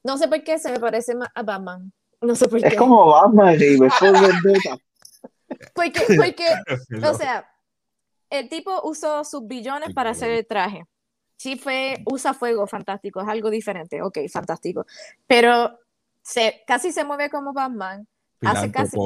no 0.04 0.18
sé 0.18 0.28
por 0.28 0.44
qué 0.44 0.58
se 0.60 0.72
me 0.72 0.80
parece 0.80 1.16
más 1.16 1.30
a 1.36 1.44
Batman. 1.44 1.92
No 2.22 2.36
sé 2.36 2.48
por 2.48 2.62
qué. 2.62 2.68
Es 2.68 2.76
como 2.76 3.08
Batman 3.08 3.56
y 3.60 3.80
Before 3.80 4.12
Vendetta. 4.12 4.78
Porque, 5.74 6.02
porque 6.16 6.46
o 7.04 7.14
sea, 7.16 7.50
el 8.30 8.50
tipo 8.50 8.82
usó 8.84 9.24
sus 9.24 9.48
billones 9.48 9.94
para 9.94 10.12
hacer 10.12 10.32
el 10.32 10.46
traje. 10.46 10.86
Sí 11.38 11.58
fue, 11.58 12.04
usa 12.06 12.34
fuego, 12.34 12.68
fantástico, 12.68 13.22
es 13.22 13.28
algo 13.28 13.50
diferente, 13.50 14.02
ok, 14.02 14.20
fantástico. 14.32 14.86
Pero 15.26 15.80
se, 16.22 16.62
casi 16.68 16.92
se 16.92 17.04
mueve 17.04 17.30
como 17.30 17.54
Batman. 17.54 18.08
hace 18.42 18.72
casi... 18.72 18.98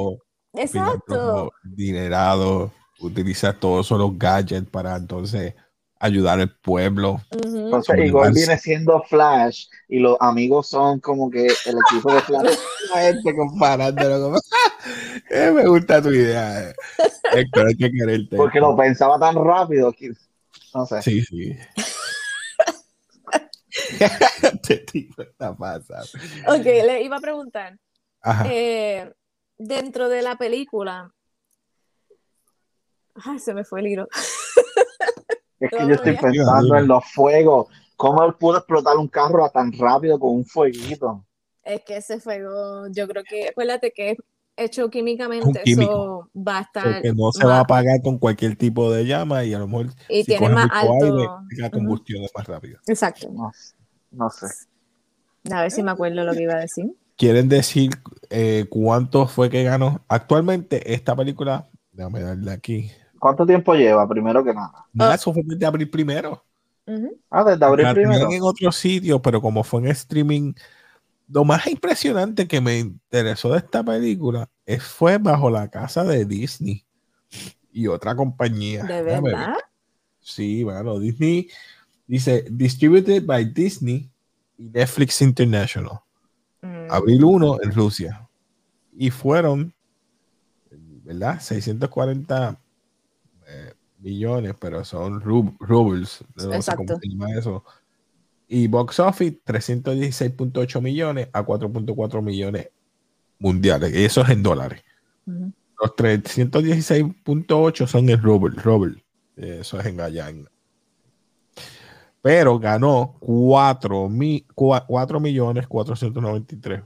Exacto. 0.52 1.50
Dinerado 1.64 2.72
utiliza 3.00 3.52
todos 3.52 3.86
esos 3.86 4.18
gadgets 4.18 4.68
para 4.70 4.96
entonces 4.96 5.54
ayudar 5.98 6.40
al 6.40 6.54
pueblo. 6.56 7.20
Entonces, 7.30 7.98
igual 8.04 8.32
viene 8.32 8.58
siendo 8.58 9.02
Flash 9.02 9.66
y 9.88 9.98
los 9.98 10.16
amigos 10.20 10.68
son 10.68 11.00
como 11.00 11.30
que 11.30 11.46
el 11.46 11.76
equipo 11.88 12.12
de 12.12 12.20
Flash. 12.20 12.58
gente 12.94 13.34
comparándolo 13.34 14.20
como, 14.20 14.36
eh, 15.30 15.50
me 15.50 15.66
gusta 15.66 16.02
tu 16.02 16.10
idea. 16.10 16.70
Eh. 16.70 16.74
Héctor, 17.34 17.68
hay 17.68 17.76
que 17.76 17.90
quererte. 17.90 18.36
Porque 18.36 18.60
lo 18.60 18.76
pensaba 18.76 19.18
tan 19.18 19.34
rápido 19.36 19.92
que 19.92 20.12
no 20.74 20.86
sé. 20.86 21.02
Sí, 21.02 21.22
sí. 21.22 21.56
este 24.42 24.76
tipo 24.78 25.22
está 25.22 25.54
pasando. 25.54 26.08
Ok, 26.48 26.64
le 26.64 27.02
iba 27.02 27.16
a 27.16 27.20
preguntar. 27.20 27.78
Eh, 28.46 29.12
dentro 29.58 30.08
de 30.08 30.22
la 30.22 30.36
película, 30.36 31.12
Ay, 33.14 33.38
se 33.38 33.54
me 33.54 33.64
fue 33.64 33.80
el 33.80 33.86
hilo. 33.88 34.08
Es 35.60 35.70
que 35.70 35.86
yo 35.86 35.94
estoy 35.94 36.16
pensando 36.16 36.76
en 36.76 36.88
los 36.88 37.04
fuegos. 37.12 37.68
¿Cómo 37.96 38.22
él 38.24 38.34
pudo 38.34 38.58
explotar 38.58 38.96
un 38.96 39.08
carro 39.08 39.48
tan 39.48 39.72
rápido 39.72 40.18
con 40.18 40.32
un 40.32 40.44
fueguito? 40.44 41.24
Es 41.62 41.82
que 41.84 41.96
ese 41.96 42.20
fuego, 42.20 42.88
yo 42.90 43.08
creo 43.08 43.22
que, 43.24 43.48
acuérdate 43.48 43.92
que 43.92 44.10
es 44.10 44.18
hecho 44.56 44.90
químicamente, 44.90 45.62
eso 45.64 46.28
va 46.36 46.58
a 46.58 46.60
estar. 46.62 46.84
Porque 46.84 47.12
no 47.12 47.32
se 47.32 47.46
va 47.46 47.58
a 47.58 47.60
apagar 47.60 48.00
con 48.02 48.18
cualquier 48.18 48.56
tipo 48.56 48.90
de 48.92 49.04
llama 49.06 49.44
y 49.44 49.54
a 49.54 49.58
lo 49.58 49.66
mejor. 49.66 49.88
Y 50.08 50.24
tiene 50.24 50.48
más 50.48 50.68
alto. 50.70 51.40
la 51.56 51.70
combustión 51.70 52.22
es 52.22 52.32
más 52.34 52.46
rápida. 52.46 52.80
Exacto. 52.86 53.30
No, 54.10 54.30
sé. 54.30 54.46
A 55.50 55.62
ver 55.62 55.70
si 55.70 55.82
me 55.82 55.90
acuerdo 55.90 56.24
lo 56.24 56.32
que 56.32 56.42
iba 56.42 56.54
a 56.54 56.60
decir. 56.60 56.94
¿Quieren 57.16 57.48
decir 57.48 57.90
eh, 58.30 58.66
cuánto 58.68 59.26
fue 59.26 59.50
que 59.50 59.62
ganó? 59.62 60.02
Actualmente, 60.08 60.94
esta 60.94 61.14
película, 61.14 61.68
déjame 61.92 62.20
darle 62.22 62.50
aquí. 62.50 62.90
¿Cuánto 63.18 63.46
tiempo 63.46 63.74
lleva, 63.74 64.08
primero 64.08 64.42
que 64.42 64.52
nada? 64.52 64.86
Nada, 64.92 65.12
ah. 65.12 65.14
eso 65.14 65.32
fue 65.32 65.42
desde 65.44 65.64
abril 65.64 65.88
primero. 65.88 66.44
Ah, 67.30 67.44
desde 67.44 67.64
abril 67.64 67.86
primero. 67.94 68.30
en 68.30 68.42
otro 68.42 68.70
sitio, 68.72 69.22
pero 69.22 69.40
como 69.40 69.64
fue 69.64 69.80
en 69.80 69.86
streaming, 69.88 70.52
lo 71.28 71.44
más 71.44 71.66
impresionante 71.66 72.46
que 72.46 72.60
me 72.60 72.78
interesó 72.78 73.52
de 73.52 73.58
esta 73.58 73.82
película 73.82 74.48
es, 74.66 74.82
fue 74.82 75.18
bajo 75.18 75.50
la 75.50 75.68
casa 75.68 76.04
de 76.04 76.24
Disney 76.24 76.84
y 77.72 77.86
otra 77.86 78.14
compañía. 78.14 78.84
¿De 78.84 79.02
verdad? 79.02 79.56
Sí, 80.20 80.64
bueno, 80.64 80.98
Disney 80.98 81.48
dice 82.06 82.44
distributed 82.50 83.24
by 83.24 83.44
Disney 83.46 84.10
y 84.56 84.68
Netflix 84.68 85.20
International. 85.22 86.00
Mm. 86.62 86.90
Abril 86.90 87.24
1 87.24 87.62
en 87.62 87.72
Rusia. 87.72 88.28
Y 88.96 89.10
fueron, 89.10 89.74
¿verdad? 90.70 91.40
640 91.40 92.58
millones, 94.04 94.54
pero 94.60 94.84
son 94.84 95.20
rubles. 95.20 96.22
Exacto. 96.52 96.98
eso. 97.36 97.64
Y 98.48 98.66
Box 98.68 99.00
Office, 99.00 99.40
316.8 99.44 100.80
millones 100.80 101.28
a 101.32 101.44
4.4 101.44 102.22
millones 102.22 102.68
mundiales. 103.38 103.94
Y 103.94 104.04
eso 104.04 104.22
es 104.22 104.30
en 104.30 104.42
dólares. 104.42 104.82
Los 105.26 105.90
316.8 105.96 107.86
son 107.86 108.08
en 108.08 108.22
ruble, 108.22 109.04
Eso 109.36 109.80
es 109.80 109.86
en 109.86 110.00
allá. 110.00 110.32
Pero 112.20 112.58
ganó 112.58 113.16
4, 113.20 114.08
mi, 114.08 114.46
4 114.54 115.20
millones 115.20 115.66
493 115.66 116.82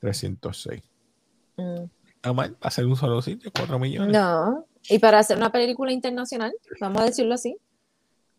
306. 0.00 0.82
Mm. 1.56 2.40
hacer 2.60 2.84
un 2.84 2.96
solo 2.96 3.22
sitio, 3.22 3.50
4 3.56 3.78
millones. 3.78 4.12
No, 4.12 4.66
y 4.88 4.98
para 4.98 5.20
hacer 5.20 5.38
una 5.38 5.50
película 5.50 5.92
internacional, 5.92 6.52
vamos 6.78 7.02
a 7.02 7.06
decirlo 7.06 7.34
así, 7.34 7.56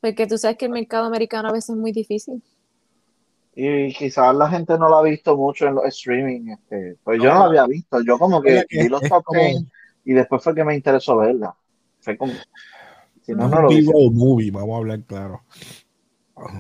porque 0.05 0.27
tú 0.27 0.37
sabes 0.37 0.55
que 0.57 0.65
el 0.65 0.71
mercado 0.71 1.05
americano 1.05 1.49
a 1.49 1.51
veces 1.51 1.71
es 1.71 1.77
muy 1.77 1.91
difícil. 1.91 2.39
Y 3.55 3.91
quizás 3.91 4.35
la 4.35 4.47
gente 4.47 4.77
no 4.77 4.87
lo 4.87 4.97
ha 4.97 5.01
visto 5.01 5.35
mucho 5.35 5.65
en 5.65 5.73
los 5.73 5.85
streaming. 5.85 6.49
Este, 6.49 6.97
pues 7.03 7.17
yo 7.19 7.33
no, 7.33 7.39
lo 7.39 7.45
había 7.45 7.65
visto. 7.65 7.97
Yo 8.05 8.19
como 8.19 8.39
que 8.39 8.65
vi 8.69 8.87
los 8.87 9.01
top 9.01 9.23
y 10.03 10.13
después 10.13 10.43
fue 10.43 10.53
que 10.53 10.63
me 10.63 10.75
interesó 10.75 11.17
verla. 11.17 11.55
Fue 12.01 12.15
como... 12.17 12.33
un 12.33 13.67
visual 13.67 14.11
movie, 14.13 14.51
vamos 14.51 14.75
a 14.75 14.77
hablar 14.77 15.03
claro. 15.05 15.41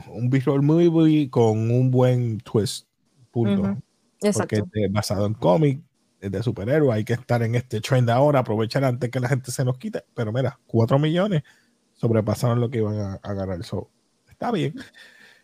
Un 0.07 0.27
visual 0.27 0.63
movie 0.63 1.29
con 1.29 1.69
un 1.69 1.91
buen 1.91 2.39
twist. 2.39 2.87
Punto. 3.29 3.77
Exacto. 4.21 4.57
Porque 4.57 4.85
es 4.85 4.91
basado 4.91 5.27
en 5.27 5.35
cómic, 5.35 5.81
de 6.19 6.41
superhéroes, 6.41 6.95
hay 6.95 7.03
que 7.03 7.13
estar 7.13 7.43
en 7.43 7.53
este 7.53 7.79
trend 7.79 8.09
ahora, 8.09 8.39
aprovechar 8.39 8.83
antes 8.83 9.11
que 9.11 9.19
la 9.19 9.29
gente 9.29 9.51
se 9.51 9.63
nos 9.63 9.77
quite. 9.77 10.03
Pero 10.15 10.31
mira, 10.33 10.57
4 10.65 10.97
millones 10.97 11.43
sobrepasaron 11.95 12.59
lo 12.59 12.69
que 12.69 12.79
iban 12.79 13.19
a, 13.21 13.33
ganar. 13.33 13.63
So, 13.63 13.89
está 14.29 14.51
bien. 14.51 14.75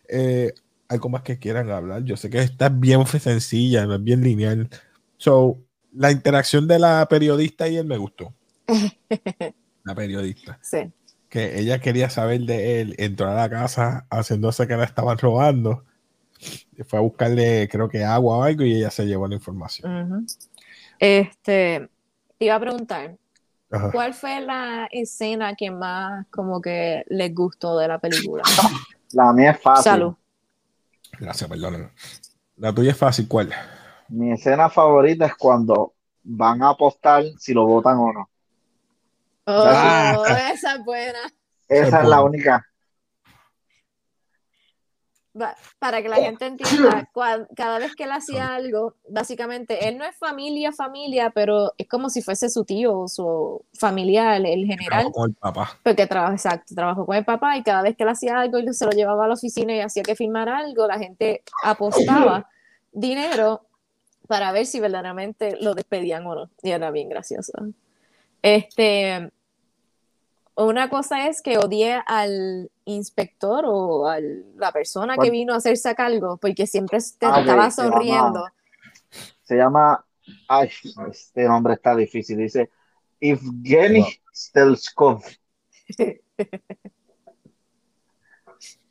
eh, 0.08 0.52
algo 0.88 1.08
más 1.08 1.22
que 1.22 1.38
quieran 1.38 1.70
hablar. 1.70 2.04
Yo 2.04 2.16
sé 2.16 2.30
que 2.30 2.40
está 2.40 2.68
bien 2.68 3.06
sencilla, 3.06 3.86
no 3.86 3.94
es 3.94 4.04
bien 4.04 4.22
lineal. 4.22 4.68
So, 5.16 5.58
la 5.92 6.10
interacción 6.10 6.68
de 6.68 6.78
la 6.78 7.06
periodista 7.08 7.68
y 7.68 7.76
él 7.76 7.86
me 7.86 7.96
gustó. 7.96 8.34
la 9.84 9.94
periodista. 9.94 10.58
Sí. 10.62 10.92
Que 11.28 11.58
ella 11.58 11.80
quería 11.80 12.10
saber 12.10 12.42
de 12.42 12.80
él, 12.80 12.94
entró 12.98 13.28
a 13.28 13.34
la 13.34 13.48
casa 13.48 14.06
haciéndose 14.10 14.66
que 14.66 14.76
la 14.76 14.84
estaban 14.84 15.16
robando. 15.18 15.84
Fue 16.86 16.98
a 16.98 17.02
buscarle, 17.02 17.68
creo 17.70 17.88
que 17.88 18.04
agua 18.04 18.38
o 18.38 18.42
algo, 18.42 18.64
y 18.64 18.74
ella 18.74 18.90
se 18.90 19.06
llevó 19.06 19.28
la 19.28 19.36
información. 19.36 20.26
Este, 20.98 21.88
te 22.38 22.44
iba 22.44 22.56
a 22.56 22.60
preguntar, 22.60 23.16
¿cuál 23.92 24.14
fue 24.14 24.40
la 24.40 24.88
escena 24.90 25.54
que 25.54 25.70
más 25.70 26.26
como 26.30 26.60
que 26.60 27.04
les 27.08 27.34
gustó 27.34 27.78
de 27.78 27.88
la 27.88 27.98
película? 27.98 28.42
La 29.12 29.30
mía 29.32 29.50
es 29.50 29.60
fácil. 29.60 29.84
Salud. 29.84 30.14
Gracias, 31.18 31.48
perdónenme. 31.48 31.90
La 32.56 32.72
tuya 32.72 32.92
es 32.92 32.96
fácil, 32.96 33.28
¿cuál? 33.28 33.52
Mi 34.08 34.32
escena 34.32 34.70
favorita 34.70 35.26
es 35.26 35.34
cuando 35.36 35.92
van 36.22 36.62
a 36.62 36.70
apostar 36.70 37.24
si 37.38 37.52
lo 37.52 37.66
votan 37.66 37.98
o 37.98 38.12
no. 38.12 38.30
Oh, 39.44 40.24
esa 40.24 40.76
es 40.76 40.84
buena. 40.84 41.18
Esa 41.68 42.02
es 42.02 42.08
la 42.08 42.22
única 42.22 42.66
para 45.78 46.02
que 46.02 46.08
la 46.08 46.16
gente 46.16 46.46
entienda, 46.46 47.08
cada 47.56 47.78
vez 47.78 47.94
que 47.94 48.04
él 48.04 48.12
hacía 48.12 48.54
algo, 48.54 48.94
básicamente, 49.08 49.88
él 49.88 49.98
no 49.98 50.04
es 50.04 50.16
familia, 50.16 50.72
familia, 50.72 51.30
pero 51.30 51.72
es 51.78 51.88
como 51.88 52.10
si 52.10 52.22
fuese 52.22 52.50
su 52.50 52.64
tío 52.64 53.00
o 53.00 53.08
su 53.08 53.64
familiar, 53.74 54.44
el 54.44 54.66
general. 54.66 55.10
con 55.12 55.30
el 55.30 55.36
papá. 55.36 55.78
Porque 55.82 56.06
trabaja, 56.06 56.34
exacto, 56.34 56.74
trabajó 56.74 57.06
con 57.06 57.16
el 57.16 57.24
papá 57.24 57.56
y 57.56 57.62
cada 57.62 57.82
vez 57.82 57.96
que 57.96 58.02
él 58.02 58.10
hacía 58.10 58.38
algo 58.38 58.58
y 58.58 58.72
se 58.74 58.84
lo 58.84 58.92
llevaba 58.92 59.24
a 59.24 59.28
la 59.28 59.34
oficina 59.34 59.74
y 59.74 59.80
hacía 59.80 60.02
que 60.02 60.16
firmara 60.16 60.58
algo, 60.58 60.86
la 60.86 60.98
gente 60.98 61.42
apostaba 61.64 62.48
dinero 62.92 63.66
para 64.28 64.52
ver 64.52 64.66
si 64.66 64.80
verdaderamente 64.80 65.56
lo 65.60 65.74
despedían 65.74 66.26
o 66.26 66.34
no. 66.34 66.50
Y 66.62 66.70
era 66.70 66.90
bien 66.90 67.08
gracioso. 67.08 67.52
Este, 68.42 69.30
una 70.56 70.90
cosa 70.90 71.28
es 71.28 71.42
que 71.42 71.58
odié 71.58 72.02
al 72.06 72.70
inspector 72.84 73.64
o 73.66 74.06
a 74.06 74.18
la 74.56 74.72
persona 74.72 75.16
que 75.16 75.30
vino 75.30 75.54
a 75.54 75.56
hacerse 75.56 75.94
cargo, 75.94 76.36
porque 76.36 76.66
siempre 76.66 76.98
ah, 76.98 77.40
estaba 77.40 77.70
sonriendo. 77.70 78.46
Se 79.42 79.56
llama, 79.56 80.04
ay, 80.48 80.70
este 81.10 81.44
nombre 81.44 81.74
está 81.74 81.94
difícil, 81.96 82.38
dice 82.38 82.70
Evgeny 83.20 84.04
Stelskov. 84.34 85.22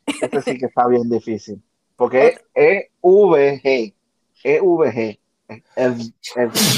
este 0.06 0.42
sí 0.42 0.58
que 0.58 0.66
está 0.66 0.86
bien 0.88 1.08
difícil, 1.08 1.62
porque 1.96 2.38
es 2.54 2.86
EVG, 3.02 3.94
EVG. 4.44 5.18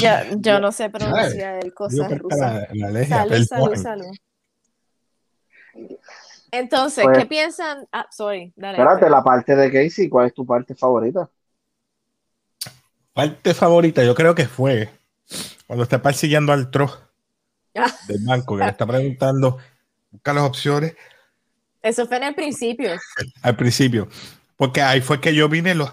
Yo, 0.01 0.09
yo 0.37 0.59
no 0.59 0.71
sé 0.71 0.89
pronunciar 0.89 1.63
el 1.63 1.73
cosa 1.73 2.09
rusa. 2.09 2.67
Salud, 3.07 3.43
salud, 3.45 3.75
salud. 3.75 4.15
Entonces, 6.51 7.03
pues, 7.03 7.17
¿qué 7.17 7.25
piensan? 7.25 7.87
Ah, 7.91 8.07
sorry, 8.11 8.53
dale. 8.55 8.77
Espérate, 8.77 9.09
la 9.09 9.23
parte 9.23 9.55
de 9.55 9.71
Casey, 9.71 10.09
¿cuál 10.09 10.27
es 10.27 10.33
tu 10.33 10.45
parte 10.45 10.73
favorita? 10.75 11.29
Parte 13.13 13.53
favorita, 13.53 14.03
yo 14.03 14.15
creo 14.15 14.35
que 14.35 14.47
fue 14.47 14.89
cuando 15.67 15.83
está 15.83 16.01
persiguiendo 16.01 16.53
al 16.53 16.69
tro 16.69 16.89
ah. 17.75 17.91
del 18.07 18.25
banco, 18.25 18.57
que 18.57 18.63
le 18.63 18.69
está 18.69 18.85
preguntando, 18.85 19.57
busca 20.11 20.33
las 20.33 20.43
opciones. 20.43 20.95
Eso 21.81 22.07
fue 22.07 22.17
en 22.17 22.23
el 22.23 22.35
principio. 22.35 22.91
Al 23.41 23.55
principio. 23.55 24.07
Porque 24.57 24.81
ahí 24.81 25.01
fue 25.01 25.21
que 25.21 25.35
yo 25.35 25.49
vine 25.49 25.75
los. 25.75 25.91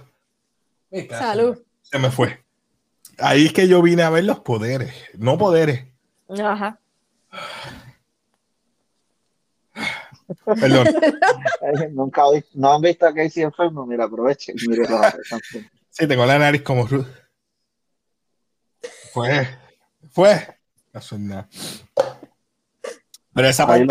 Salud. 1.11 1.59
Se 1.83 1.99
me 1.99 2.11
fue. 2.11 2.43
Ahí 3.19 3.47
es 3.47 3.53
que 3.53 3.69
yo 3.69 3.83
vine 3.83 4.03
a 4.03 4.11
ver 4.11 4.25
los 4.25 4.41
poderes, 4.41 4.95
no 5.19 5.37
poderes. 5.37 5.85
Ajá. 6.29 6.79
Perdón. 10.45 10.87
Nunca 11.93 12.23
no 12.55 12.75
han 12.75 12.83
visto 12.83 13.07
a 13.07 13.15
Casey 13.15 13.43
enfermo, 13.43 13.87
mira, 13.87 14.05
aprovechen. 14.05 14.57
Mire 14.67 14.87
sí, 15.91 16.07
tengo 16.07 16.27
la 16.27 16.39
nariz 16.39 16.63
como 16.63 16.87
Fue, 19.13 19.49
fue. 20.11 20.59
No 20.93 21.49
Pero 23.33 23.49
esa 23.49 23.67
parte 23.67 23.87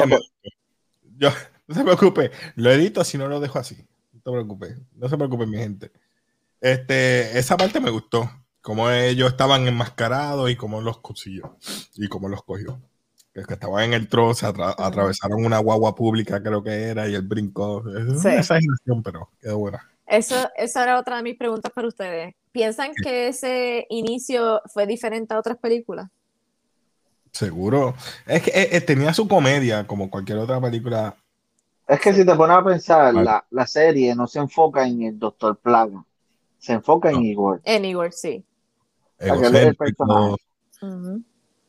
yo, 1.18 1.30
no 1.68 1.76
se 1.76 1.84
preocupe, 1.84 2.32
lo 2.56 2.72
edito 2.72 3.04
si 3.04 3.18
no 3.18 3.28
lo 3.28 3.40
dejo 3.40 3.60
así. 3.60 3.88
No 4.14 4.22
te 4.22 4.32
preocupes, 4.32 4.78
no 4.94 5.10
se 5.10 5.18
preocupe 5.18 5.46
mi 5.46 5.58
gente. 5.58 5.92
Este, 6.60 7.38
esa 7.40 7.58
parte 7.58 7.80
me 7.80 7.90
gustó, 7.90 8.30
como 8.62 8.90
ellos 8.92 9.32
estaban 9.32 9.68
enmascarados 9.68 10.52
y 10.52 10.56
cómo 10.56 10.82
los 10.82 11.00
consiguió 11.00 11.58
y 11.96 12.08
cómo 12.08 12.30
los 12.30 12.44
cogió 12.44 12.80
que, 13.34 13.44
que 13.44 13.54
estaban 13.54 13.84
en 13.84 13.94
el 13.94 14.08
trozo, 14.08 14.48
atravesaron 14.48 15.46
una 15.46 15.60
guagua 15.60 15.96
pública, 15.96 16.42
creo 16.42 16.64
que 16.64 16.90
era, 16.90 17.08
y 17.08 17.16
él 17.16 17.22
brincó. 17.22 17.80
Es 17.90 18.26
una 18.26 18.36
exageración, 18.36 19.04
pero 19.04 19.30
quedó 19.40 19.60
buena. 19.60 19.88
Eso, 20.06 20.36
esa 20.58 20.84
era 20.84 21.00
otra 21.00 21.18
de 21.18 21.24
mis 21.24 21.38
preguntas 21.38 21.72
para 21.74 21.88
ustedes. 21.88 22.36
¿Piensan 22.52 22.92
que 23.02 23.30
ese 23.30 23.86
inicio 23.90 24.62
fue 24.74 24.86
diferente 24.86 25.34
a 25.34 25.40
otras 25.40 25.58
películas? 25.58 26.10
Seguro. 27.32 27.96
Es 28.26 28.44
que 28.44 28.52
eh, 28.52 28.70
eh, 28.74 28.82
tenía 28.82 29.14
su 29.14 29.28
comedia, 29.28 29.88
como 29.88 30.10
cualquier 30.10 30.40
otra 30.40 30.60
película. 30.60 31.16
Es 31.88 32.02
que 32.02 32.14
si 32.14 32.26
te 32.26 32.36
pones 32.36 32.58
a 32.58 32.64
pensar, 32.64 33.14
la, 33.14 33.46
la, 33.50 33.68
serie 33.68 34.14
no 34.16 34.28
se 34.28 34.40
enfoca 34.40 34.86
en 34.86 35.02
el 35.04 35.20
Doctor 35.20 35.58
Plaga, 35.58 36.04
se 36.60 36.74
enfoca 36.74 37.10
en 37.10 37.24
Igor. 37.24 37.62
En 37.64 37.86
Igor, 37.86 38.12
sí. 38.12 38.44
El 39.18 39.76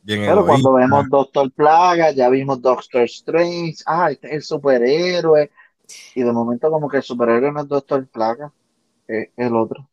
pero 0.05 0.45
cuando 0.45 0.73
vemos 0.73 1.09
Doctor 1.09 1.51
Plaga, 1.51 2.11
ya 2.11 2.29
vimos 2.29 2.61
Doctor 2.61 3.03
Strange, 3.03 3.77
ah, 3.85 4.11
este 4.11 4.27
es 4.27 4.33
el 4.33 4.43
superhéroe. 4.43 5.51
Y 6.15 6.23
de 6.23 6.31
momento 6.31 6.69
como 6.71 6.89
que 6.89 6.97
el 6.97 7.03
superhéroe 7.03 7.51
no 7.51 7.61
es 7.61 7.67
Doctor 7.67 8.07
Plaga, 8.07 8.51
es 9.07 9.29
el 9.35 9.55
otro. 9.55 9.87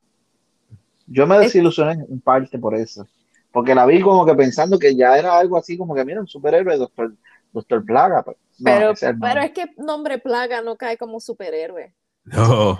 Yo 1.06 1.26
me 1.26 1.38
desilusioné 1.38 2.04
en 2.08 2.20
parte 2.20 2.58
por 2.58 2.74
eso. 2.74 3.06
Porque 3.52 3.74
la 3.74 3.84
vi 3.84 4.00
como 4.00 4.24
que 4.24 4.34
pensando 4.34 4.78
que 4.78 4.94
ya 4.94 5.18
era 5.18 5.36
algo 5.36 5.56
así 5.56 5.76
como 5.76 5.94
que, 5.94 6.04
mira, 6.04 6.20
un 6.20 6.28
superhéroe, 6.28 6.76
Doctor, 6.76 7.14
Doctor 7.52 7.84
Plaga. 7.84 8.22
Pues, 8.22 8.36
pero, 8.62 8.92
pero 9.20 9.40
es 9.40 9.50
que 9.50 9.74
nombre 9.76 10.18
Plaga 10.18 10.62
no 10.62 10.76
cae 10.76 10.96
como 10.96 11.18
superhéroe. 11.18 11.92
No. 12.24 12.78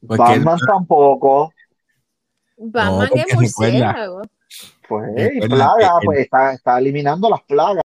Batman 0.00 0.58
tampoco. 0.66 1.52
Batman 2.56 3.10
es 3.14 3.34
murciélago. 3.34 4.22
Pues, 4.92 5.30
y 5.34 5.48
plaga, 5.48 5.92
pues 6.04 6.18
está, 6.18 6.52
está, 6.52 6.78
eliminando 6.78 7.30
las 7.30 7.40
plagas. 7.44 7.82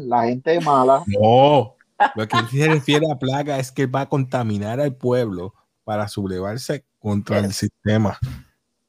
La 0.00 0.24
gente 0.24 0.58
mala. 0.60 1.02
No, 1.06 1.74
lo 2.14 2.28
que 2.28 2.36
se 2.50 2.66
refiere 2.66 3.10
a 3.12 3.18
plaga 3.18 3.58
es 3.58 3.70
que 3.70 3.84
va 3.84 4.02
a 4.02 4.08
contaminar 4.08 4.80
al 4.80 4.94
pueblo 4.94 5.52
para 5.84 6.08
sublevarse 6.08 6.86
contra 6.98 7.40
el 7.40 7.52
sistema. 7.52 8.18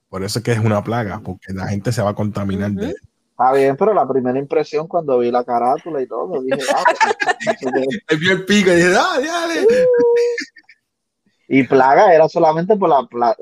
Por 0.07 0.23
eso 0.23 0.39
es 0.39 0.45
que 0.45 0.53
es 0.53 0.59
una 0.59 0.81
plaga, 0.81 1.19
porque 1.21 1.51
la 1.53 1.67
gente 1.67 1.91
se 1.91 2.01
va 2.01 2.11
a 2.11 2.15
contaminar 2.15 2.71
de 2.71 2.85
él. 2.91 2.95
Está 3.31 3.51
bien, 3.51 3.75
pero 3.75 3.93
la 3.93 4.07
primera 4.07 4.39
impresión 4.39 4.87
cuando 4.87 5.19
vi 5.19 5.29
la 5.29 5.43
carátula 5.43 6.01
y 6.01 6.07
todo, 6.07 6.41
dije, 6.41 6.61
ah, 6.73 6.83
pues, 8.07 8.19
vi 8.21 8.29
el 8.29 8.45
pico 8.45 8.71
y 8.71 8.75
dije, 8.75 8.95
ah, 8.95 9.19
dale. 9.19 9.67
Y 11.49 11.63
plaga 11.63 12.13
era 12.13 12.29
solamente 12.29 12.77
por 12.77 12.87
la, 12.89 13.05
la, 13.11 13.35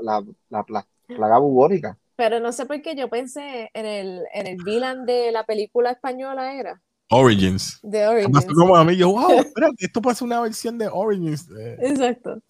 la, 0.00 0.24
la 0.50 0.86
plaga 1.06 1.38
bubónica. 1.38 1.96
Pero 2.18 2.40
no 2.40 2.50
sé 2.50 2.66
por 2.66 2.82
qué 2.82 2.96
yo 2.96 3.08
pensé 3.08 3.70
en 3.74 3.86
el, 3.86 4.24
en 4.34 4.48
el 4.48 4.56
villain 4.64 5.06
de 5.06 5.30
la 5.30 5.44
película 5.44 5.92
española, 5.92 6.52
¿era? 6.52 6.82
Origins. 7.10 7.78
De 7.80 8.08
Origins. 8.08 8.44
Como 8.44 8.76
a 8.76 8.84
mí, 8.84 8.96
yo, 8.96 9.12
wow, 9.12 9.30
espérate, 9.38 9.84
esto 9.84 10.02
puede 10.02 10.16
ser 10.16 10.26
una 10.26 10.40
versión 10.40 10.76
de 10.78 10.88
Origins. 10.88 11.48
Exacto. 11.78 12.42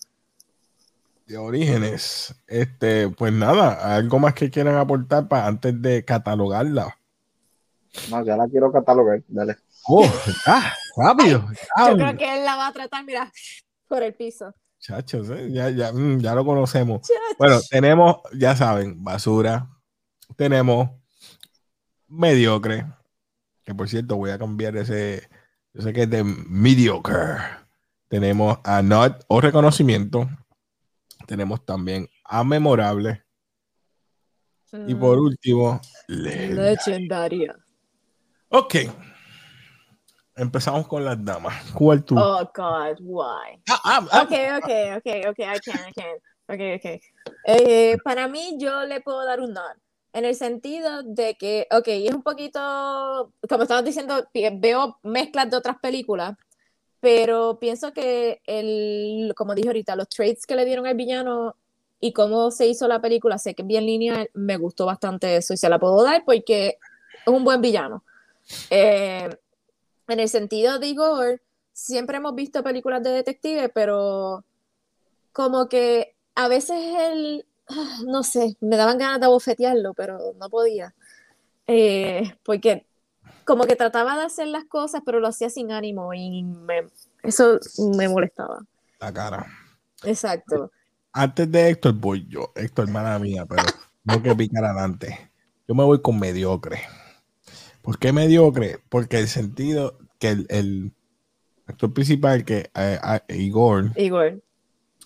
De 1.27 1.37
Orígenes. 1.37 2.35
Este, 2.47 3.11
pues 3.11 3.31
nada, 3.31 3.95
algo 3.95 4.19
más 4.19 4.33
que 4.33 4.51
quieran 4.51 4.77
aportar 4.77 5.29
para 5.29 5.47
antes 5.47 5.83
de 5.83 6.03
catalogarla. 6.03 6.99
No, 8.09 8.25
ya 8.25 8.39
la 8.39 8.49
quiero 8.49 8.73
catalogar, 8.73 9.23
dale. 9.29 9.59
Oh, 9.87 10.11
ah, 10.47 10.73
rápido. 10.97 11.45
Yo 11.89 11.95
creo 11.95 12.17
que 12.17 12.39
él 12.39 12.45
la 12.47 12.57
va 12.57 12.69
a 12.69 12.73
tratar, 12.73 13.05
mira, 13.05 13.31
por 13.87 14.03
el 14.03 14.15
piso. 14.15 14.55
Chachos, 14.81 15.29
¿eh? 15.31 15.51
ya, 15.51 15.71
ya, 15.71 15.93
mm, 15.93 16.21
ya, 16.21 16.35
lo 16.35 16.45
conocemos. 16.45 17.09
Bueno, 17.39 17.61
tenemos, 17.69 18.19
ya 18.33 18.55
saben, 18.55 19.03
basura. 19.03 19.69
Tenemos 20.37 20.91
mediocre. 22.07 22.87
Que 23.65 23.75
por 23.75 23.89
cierto, 23.89 24.17
voy 24.17 24.31
a 24.31 24.39
cambiar 24.39 24.77
ese. 24.77 25.29
Yo 25.75 25.83
sé 25.83 25.93
que 25.93 26.03
es 26.03 26.11
de 26.11 26.25
mediocre. 26.25 27.17
Tenemos 28.09 28.59
a 28.65 28.83
not 28.83 29.25
o 29.29 29.41
reconocimiento. 29.41 30.29
Tenemos 31.27 31.65
también 31.65 32.09
a 32.25 32.45
memorable. 32.45 33.25
Y 34.87 34.95
por 34.95 35.19
mm. 35.19 35.21
último, 35.21 35.81
legendaria. 36.07 37.57
Ok. 38.49 38.77
Empezamos 40.39 40.87
con 40.87 41.05
las 41.05 41.23
damas. 41.25 41.71
¿Cuál 41.73 42.05
tú? 42.05 42.19
Oh, 42.19 42.51
God, 42.55 42.99
why? 43.01 43.61
Ah, 43.69 43.81
ah, 43.85 44.09
ah. 44.11 44.23
Ok, 44.23 44.33
ok, 44.59 44.71
ok, 44.97 45.31
ok, 45.31 45.39
I 45.39 45.61
can, 45.61 45.89
I 45.89 45.93
can. 45.93 46.17
Ok, 46.49 46.61
ok. 46.77 47.01
Eh, 47.45 47.99
para 48.03 48.27
mí, 48.29 48.57
yo 48.59 48.85
le 48.85 49.01
puedo 49.01 49.25
dar 49.25 49.41
un 49.41 49.53
nod. 49.53 49.77
En 50.13 50.25
el 50.25 50.35
sentido 50.35 51.03
de 51.03 51.35
que, 51.35 51.67
ok, 51.71 51.87
es 51.89 52.15
un 52.15 52.23
poquito, 52.23 53.33
como 53.49 53.63
estamos 53.63 53.85
diciendo, 53.85 54.27
veo 54.55 54.99
mezclas 55.03 55.51
de 55.51 55.57
otras 55.57 55.79
películas, 55.79 56.35
pero 57.01 57.59
pienso 57.61 57.93
que 57.93 58.41
el, 58.47 59.33
como 59.37 59.55
dije 59.55 59.69
ahorita, 59.69 59.97
los 59.97 60.09
traits 60.09 60.47
que 60.47 60.57
le 60.57 60.65
dieron 60.65 60.87
al 60.87 60.97
villano 60.97 61.55
y 62.01 62.13
cómo 62.13 62.51
se 62.51 62.67
hizo 62.67 62.89
la 62.89 63.01
película, 63.01 63.39
sé 63.39 63.55
que 63.55 63.63
bien 63.63 63.85
lineal, 63.85 64.31
me 64.33 64.57
gustó 64.57 64.87
bastante 64.87 65.37
eso 65.37 65.53
y 65.53 65.57
se 65.59 65.69
la 65.69 65.79
puedo 65.79 66.03
dar 66.03 66.25
porque 66.25 66.79
es 67.27 67.33
un 67.33 67.45
buen 67.45 67.61
villano. 67.61 68.03
Eh, 68.71 69.29
en 70.09 70.21
el 70.21 70.29
sentido 70.29 70.79
de 70.79 70.89
Igor, 70.89 71.43
siempre 71.73 72.17
hemos 72.17 72.35
visto 72.35 72.63
películas 72.63 73.03
de 73.03 73.11
detective, 73.11 73.69
pero 73.69 74.45
como 75.33 75.69
que 75.69 76.17
a 76.35 76.49
veces 76.49 76.77
él, 76.99 77.47
no 78.07 78.23
sé, 78.23 78.57
me 78.61 78.77
daban 78.77 78.99
ganas 78.99 79.21
de 79.21 79.27
bofetearlo, 79.27 79.95
pero 79.95 80.19
no 80.39 80.51
podía. 80.51 80.95
Eh, 81.67 82.35
porque 82.43 82.87
como 83.45 83.65
que 83.65 83.77
trataba 83.77 84.17
de 84.17 84.25
hacer 84.25 84.49
las 84.49 84.65
cosas, 84.65 85.03
pero 85.05 85.21
lo 85.21 85.29
hacía 85.29 85.51
sin 85.51 85.73
ánimo 85.73 86.13
y 86.15 86.45
eso 87.23 87.59
me 87.97 88.09
molestaba. 88.09 88.61
La 89.01 89.13
cara. 89.13 89.47
Exacto. 90.05 90.71
Antes 91.13 91.51
de 91.51 91.71
Héctor 91.71 91.95
voy 91.95 92.27
yo, 92.29 92.53
Héctor, 92.55 92.87
hermana 92.87 93.19
mía, 93.19 93.47
pero 93.47 93.63
no 94.05 94.23
que 94.23 94.35
picar 94.35 94.65
adelante. 94.65 95.31
Yo 95.67 95.75
me 95.75 95.85
voy 95.85 96.01
con 96.01 96.19
mediocre. 96.19 96.81
¿Por 97.83 97.99
qué 97.99 98.13
mediocre? 98.13 98.79
Porque 98.89 99.19
el 99.19 99.29
sentido 99.29 99.99
que 100.19 100.31
el, 100.49 100.93
actor 101.67 101.93
principal, 101.93 102.45
que 102.45 102.71
eh, 102.75 102.99
Igor, 103.29 103.93
Igor, 103.97 104.43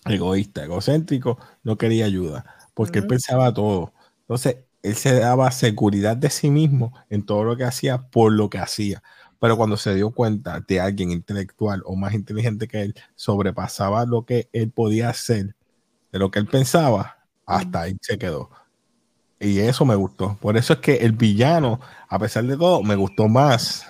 egoísta, 0.05 0.63
egocéntrico, 0.63 1.37
no 1.63 1.77
quería 1.77 2.05
ayuda, 2.05 2.45
porque 2.73 2.99
él 2.99 3.07
pensaba 3.07 3.53
todo. 3.53 3.93
Entonces, 4.21 4.57
él 4.81 4.95
se 4.95 5.17
daba 5.19 5.49
seguridad 5.51 6.17
de 6.17 6.29
sí 6.29 6.49
mismo 6.49 6.93
en 7.09 7.25
todo 7.25 7.43
lo 7.43 7.55
que 7.55 7.63
hacía 7.63 8.09
por 8.09 8.33
lo 8.33 8.49
que 8.49 8.59
hacía. 8.59 9.01
Pero 9.39 9.57
cuando 9.57 9.77
se 9.77 9.93
dio 9.95 10.11
cuenta 10.11 10.61
de 10.65 10.79
alguien 10.79 11.11
intelectual 11.11 11.81
o 11.85 11.95
más 11.95 12.13
inteligente 12.13 12.67
que 12.67 12.81
él, 12.81 12.95
sobrepasaba 13.15 14.05
lo 14.05 14.25
que 14.25 14.49
él 14.53 14.71
podía 14.71 15.09
hacer, 15.09 15.55
de 16.11 16.19
lo 16.19 16.31
que 16.31 16.39
él 16.39 16.47
pensaba, 16.47 17.17
hasta 17.45 17.81
ahí 17.81 17.97
se 18.01 18.17
quedó. 18.17 18.49
Y 19.43 19.59
eso 19.59 19.85
me 19.85 19.95
gustó. 19.95 20.37
Por 20.39 20.55
eso 20.55 20.73
es 20.73 20.79
que 20.79 20.95
el 20.95 21.11
villano, 21.11 21.79
a 22.07 22.17
pesar 22.17 22.45
de 22.45 22.55
todo, 22.55 22.81
me 22.81 22.95
gustó 22.95 23.27
más 23.27 23.85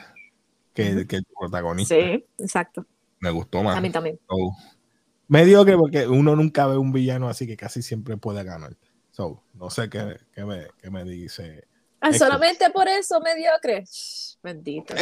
que, 0.73 0.87
el 0.87 1.25
protagonista. 1.39 1.95
Sí, 1.95 2.25
exacto. 2.39 2.85
Me 3.19 3.29
gustó 3.29 3.61
más. 3.61 3.77
A 3.77 3.81
mí 3.81 3.91
también. 3.91 4.19
mediocre 5.27 5.77
porque 5.77 6.07
uno 6.07 6.35
nunca 6.35 6.67
ve 6.67 6.77
un 6.77 6.91
villano 6.91 7.29
así 7.29 7.45
que 7.45 7.55
casi 7.55 7.81
siempre 7.81 8.17
puede 8.17 8.43
ganar. 8.43 8.75
So, 9.11 9.43
no 9.53 9.69
sé 9.69 9.89
qué, 9.89 10.17
qué, 10.33 10.43
me, 10.89 11.03
dice. 11.03 11.67
Ah, 12.01 12.11
solamente 12.13 12.69
por 12.71 12.87
eso 12.87 13.21
mediocre. 13.21 13.85
Bendito. 14.41 14.95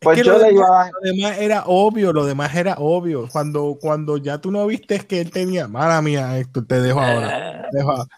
Pues 0.00 0.18
yo 0.18 0.38
lo, 0.38 0.38
le 0.38 0.52
iba 0.52 0.90
lo 0.90 1.12
demás 1.12 1.38
era 1.38 1.64
obvio, 1.66 2.12
lo 2.12 2.24
demás 2.24 2.54
era 2.54 2.74
obvio. 2.78 3.28
Cuando, 3.28 3.76
cuando 3.80 4.16
ya 4.16 4.38
tú 4.38 4.50
no 4.50 4.66
viste 4.66 4.98
que 5.00 5.20
él 5.20 5.30
tenía, 5.30 5.68
mala 5.68 6.00
mía, 6.02 6.38
esto 6.38 6.64
te 6.64 6.80
dejo 6.80 7.00
ahora. 7.00 7.68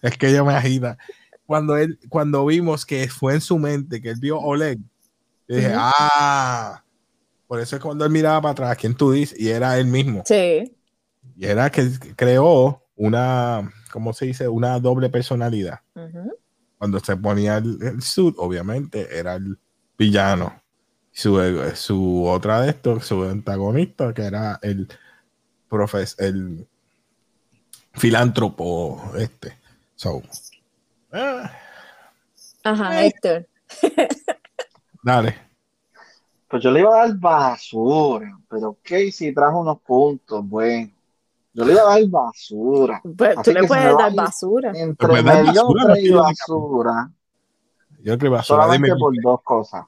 es 0.02 0.16
que 0.16 0.28
ella 0.28 0.44
me 0.44 0.54
agita. 0.54 0.96
Cuando 1.44 1.76
él, 1.76 1.98
cuando 2.08 2.46
vimos 2.46 2.86
que 2.86 3.08
fue 3.08 3.34
en 3.34 3.40
su 3.40 3.58
mente, 3.58 4.00
que 4.00 4.10
él 4.10 4.20
vio 4.20 4.38
Oleg, 4.38 4.78
dije, 5.48 5.72
ah, 5.74 6.82
por 7.46 7.60
eso 7.60 7.76
es 7.76 7.82
cuando 7.82 8.04
él 8.04 8.10
miraba 8.10 8.40
para 8.40 8.52
atrás, 8.52 8.76
¿quién 8.78 8.94
tú 8.94 9.12
dices? 9.12 9.38
Y 9.38 9.50
era 9.50 9.76
él 9.76 9.86
mismo. 9.86 10.22
Sí. 10.24 10.74
Y 11.36 11.44
era 11.44 11.70
que 11.70 11.90
creó 12.16 12.82
una, 12.96 13.70
¿cómo 13.92 14.12
se 14.12 14.26
dice? 14.26 14.48
Una 14.48 14.78
doble 14.78 15.10
personalidad. 15.10 15.80
Cuando 16.78 17.00
se 17.00 17.16
ponía 17.16 17.58
el, 17.58 18.00
suit, 18.00 18.34
obviamente 18.38 19.18
era 19.18 19.34
el 19.34 19.58
villano. 19.98 20.61
Su, 21.12 21.38
su 21.74 22.26
otra 22.26 22.62
de 22.62 22.70
estos, 22.70 23.04
su 23.04 23.22
antagonista, 23.24 24.14
que 24.14 24.22
era 24.22 24.58
el 24.62 24.88
profes, 25.68 26.16
el 26.18 26.66
filántropo 27.92 29.12
este. 29.16 29.58
So, 29.94 30.22
ah. 31.12 31.50
Ajá, 32.64 33.02
eh. 33.02 33.06
Héctor. 33.06 33.46
Dale. 35.02 35.36
Pues 36.48 36.62
yo 36.62 36.70
le 36.70 36.80
iba 36.80 36.94
a 36.94 37.06
dar 37.06 37.16
basura, 37.16 38.38
pero 38.48 38.76
Casey 38.82 39.32
trajo 39.32 39.60
unos 39.60 39.80
puntos 39.80 40.46
buenos. 40.46 40.92
Yo 41.54 41.64
le 41.64 41.72
iba 41.72 41.82
a 41.82 41.98
dar 41.98 42.06
basura. 42.08 43.02
Pues, 43.16 43.36
tú 43.42 43.52
le 43.52 43.66
puedes 43.66 43.96
dar 43.96 44.14
basura. 44.14 44.72
Entre 44.74 45.22
mediocre 45.22 46.00
y 46.00 46.10
basura. 46.10 47.10
Yo 48.02 48.18
creo 48.18 48.32
basura. 48.32 48.62
Solamente 48.62 48.94
por 48.96 49.14
dos 49.22 49.42
cosas. 49.42 49.84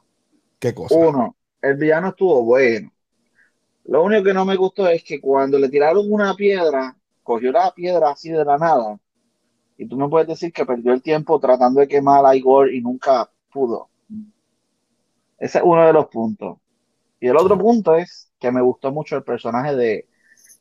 ¿Qué 0.64 0.72
cosa? 0.72 0.96
Uno, 0.96 1.36
el 1.60 1.76
villano 1.76 2.08
estuvo 2.08 2.42
bueno. 2.42 2.90
Lo 3.84 4.02
único 4.02 4.24
que 4.24 4.32
no 4.32 4.46
me 4.46 4.56
gustó 4.56 4.88
es 4.88 5.04
que 5.04 5.20
cuando 5.20 5.58
le 5.58 5.68
tiraron 5.68 6.10
una 6.10 6.34
piedra, 6.34 6.96
cogió 7.22 7.52
la 7.52 7.70
piedra 7.74 8.12
así 8.12 8.30
de 8.30 8.42
la 8.46 8.56
nada. 8.56 8.98
Y 9.76 9.86
tú 9.86 9.98
no 9.98 10.08
puedes 10.08 10.26
decir 10.26 10.54
que 10.54 10.64
perdió 10.64 10.94
el 10.94 11.02
tiempo 11.02 11.38
tratando 11.38 11.80
de 11.80 11.88
quemar 11.88 12.24
a 12.24 12.34
Igor 12.34 12.72
y 12.72 12.80
nunca 12.80 13.28
pudo. 13.52 13.90
Ese 15.38 15.58
es 15.58 15.64
uno 15.66 15.86
de 15.86 15.92
los 15.92 16.06
puntos. 16.06 16.56
Y 17.20 17.28
el 17.28 17.36
otro 17.36 17.58
punto 17.58 17.94
es 17.94 18.32
que 18.40 18.50
me 18.50 18.62
gustó 18.62 18.90
mucho 18.90 19.16
el 19.16 19.22
personaje 19.22 19.76
de, 19.76 20.08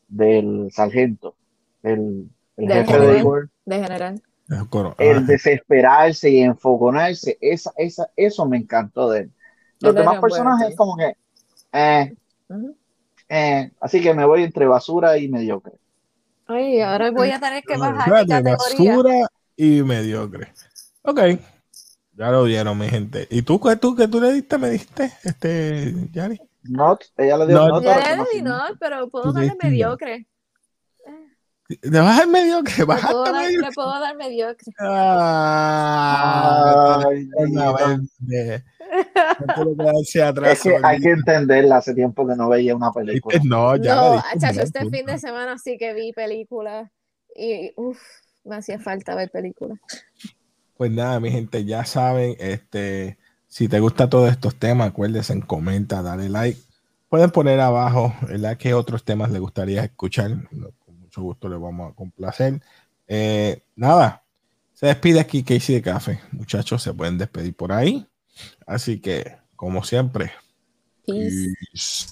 del 0.10 0.70
sargento, 0.70 1.38
el, 1.82 2.30
el 2.58 2.70
jefe 2.70 3.00
de 3.00 3.20
Igor. 3.20 3.50
De 3.64 3.80
general. 3.80 4.22
El 4.98 5.26
desesperarse 5.26 6.30
y 6.30 6.42
enfoconarse, 6.42 7.38
esa, 7.40 7.72
esa, 7.78 8.10
eso 8.18 8.46
me 8.46 8.58
encantó 8.58 9.10
de 9.10 9.22
él. 9.22 9.32
Los 9.84 9.96
demás 9.96 10.20
personajes, 10.20 10.76
como 10.76 10.96
que. 10.96 11.18
Eh, 11.74 12.16
eh, 13.28 13.72
así 13.82 14.02
que 14.02 14.14
me 14.14 14.26
voy 14.26 14.44
entre 14.44 14.66
basura 14.66 15.18
y 15.18 15.28
mediocre. 15.28 15.74
Ay, 16.48 16.80
ahora 16.82 17.12
voy 17.12 17.32
a 17.32 17.40
tener 17.40 17.64
que 17.64 17.78
bajar. 17.78 18.26
basura 18.44 19.28
y 19.58 19.84
mediocre. 19.84 20.54
Ok. 21.02 21.20
Ya 22.16 22.30
lo 22.30 22.46
dieron, 22.46 22.78
mi 22.78 22.88
gente. 22.88 23.28
¿Y 23.30 23.42
tú 23.42 23.60
qué 23.60 23.76
tú, 23.76 23.96
que 23.96 24.08
tú 24.08 24.22
le 24.22 24.32
diste? 24.32 24.58
¿Me 24.58 24.70
diste, 24.70 25.12
este, 25.24 25.94
Yari? 26.12 26.40
No, 26.64 26.98
ella 27.18 27.38
le 27.38 27.48
dio 27.48 27.58
no, 27.58 27.68
not. 27.68 27.84
Ya 27.84 28.16
le 28.16 28.24
di 28.34 28.42
not, 28.42 28.78
pero 28.80 29.10
puedo 29.10 29.34
darle 29.34 29.58
mediocre. 29.62 30.28
¿Le 31.82 32.00
vas 32.00 32.16
a 32.16 32.20
dar 32.20 32.28
mediocre? 32.28 32.84
¿Vas 32.86 33.02
le, 33.02 33.10
puedo 33.10 33.24
dar, 33.24 33.34
mediocre? 33.34 33.68
le 33.68 33.72
puedo 33.74 34.00
dar 34.00 34.16
mediocre. 34.16 34.74
Ay, 34.80 34.88
es 40.46 40.62
que 40.62 40.78
hay 40.82 41.00
que 41.00 41.12
entenderla. 41.12 41.78
Hace 41.78 41.94
tiempo 41.94 42.28
que 42.28 42.36
no 42.36 42.50
veía 42.50 42.76
una 42.76 42.92
película. 42.92 43.40
No, 43.44 43.76
ya. 43.76 43.96
No, 43.96 44.24
chacho, 44.40 44.62
este 44.62 44.90
fin 44.90 45.06
de 45.06 45.18
semana 45.18 45.58
sí 45.58 45.78
que 45.78 45.94
vi 45.94 46.14
películas 46.14 46.90
y 47.36 47.74
uff, 47.76 48.00
me 48.44 48.56
hacía 48.56 48.80
falta 48.80 49.16
ver 49.16 49.32
películas. 49.32 49.80
Pues 50.76 50.92
nada, 50.92 51.20
mi 51.20 51.32
gente, 51.32 51.66
ya 51.66 51.86
saben, 51.86 52.36
este, 52.40 53.18
si 53.48 53.68
te 53.68 53.80
gusta 53.80 54.10
todos 54.10 54.32
estos 54.32 54.56
temas, 54.56 54.90
acuérdense, 54.90 55.40
comenta, 55.42 56.02
dale 56.02 56.30
like. 56.30 56.60
Pueden 57.10 57.30
poner 57.30 57.60
abajo, 57.60 58.14
¿verdad? 58.28 58.58
¿Qué 58.58 58.74
otros 58.74 59.06
temas 59.06 59.32
les 59.32 59.40
gustaría 59.40 59.84
escuchar? 59.84 60.32
Con 60.80 61.00
mucho 61.00 61.22
gusto 61.22 61.48
les 61.48 61.60
vamos 61.60 61.92
a 61.92 61.96
complacer. 61.96 62.60
Eh, 63.08 63.64
nada, 63.76 64.24
se 64.74 64.88
despide 64.88 65.20
aquí 65.20 65.44
Casey 65.44 65.76
de 65.76 65.82
Café. 65.82 66.20
Muchachos, 66.32 66.82
se 66.82 66.94
pueden 66.94 67.18
despedir 67.18 67.56
por 67.56 67.72
ahí. 67.72 68.06
Así 68.66 69.00
que, 69.00 69.38
como 69.56 69.84
siempre, 69.84 70.32
peace. 71.06 72.08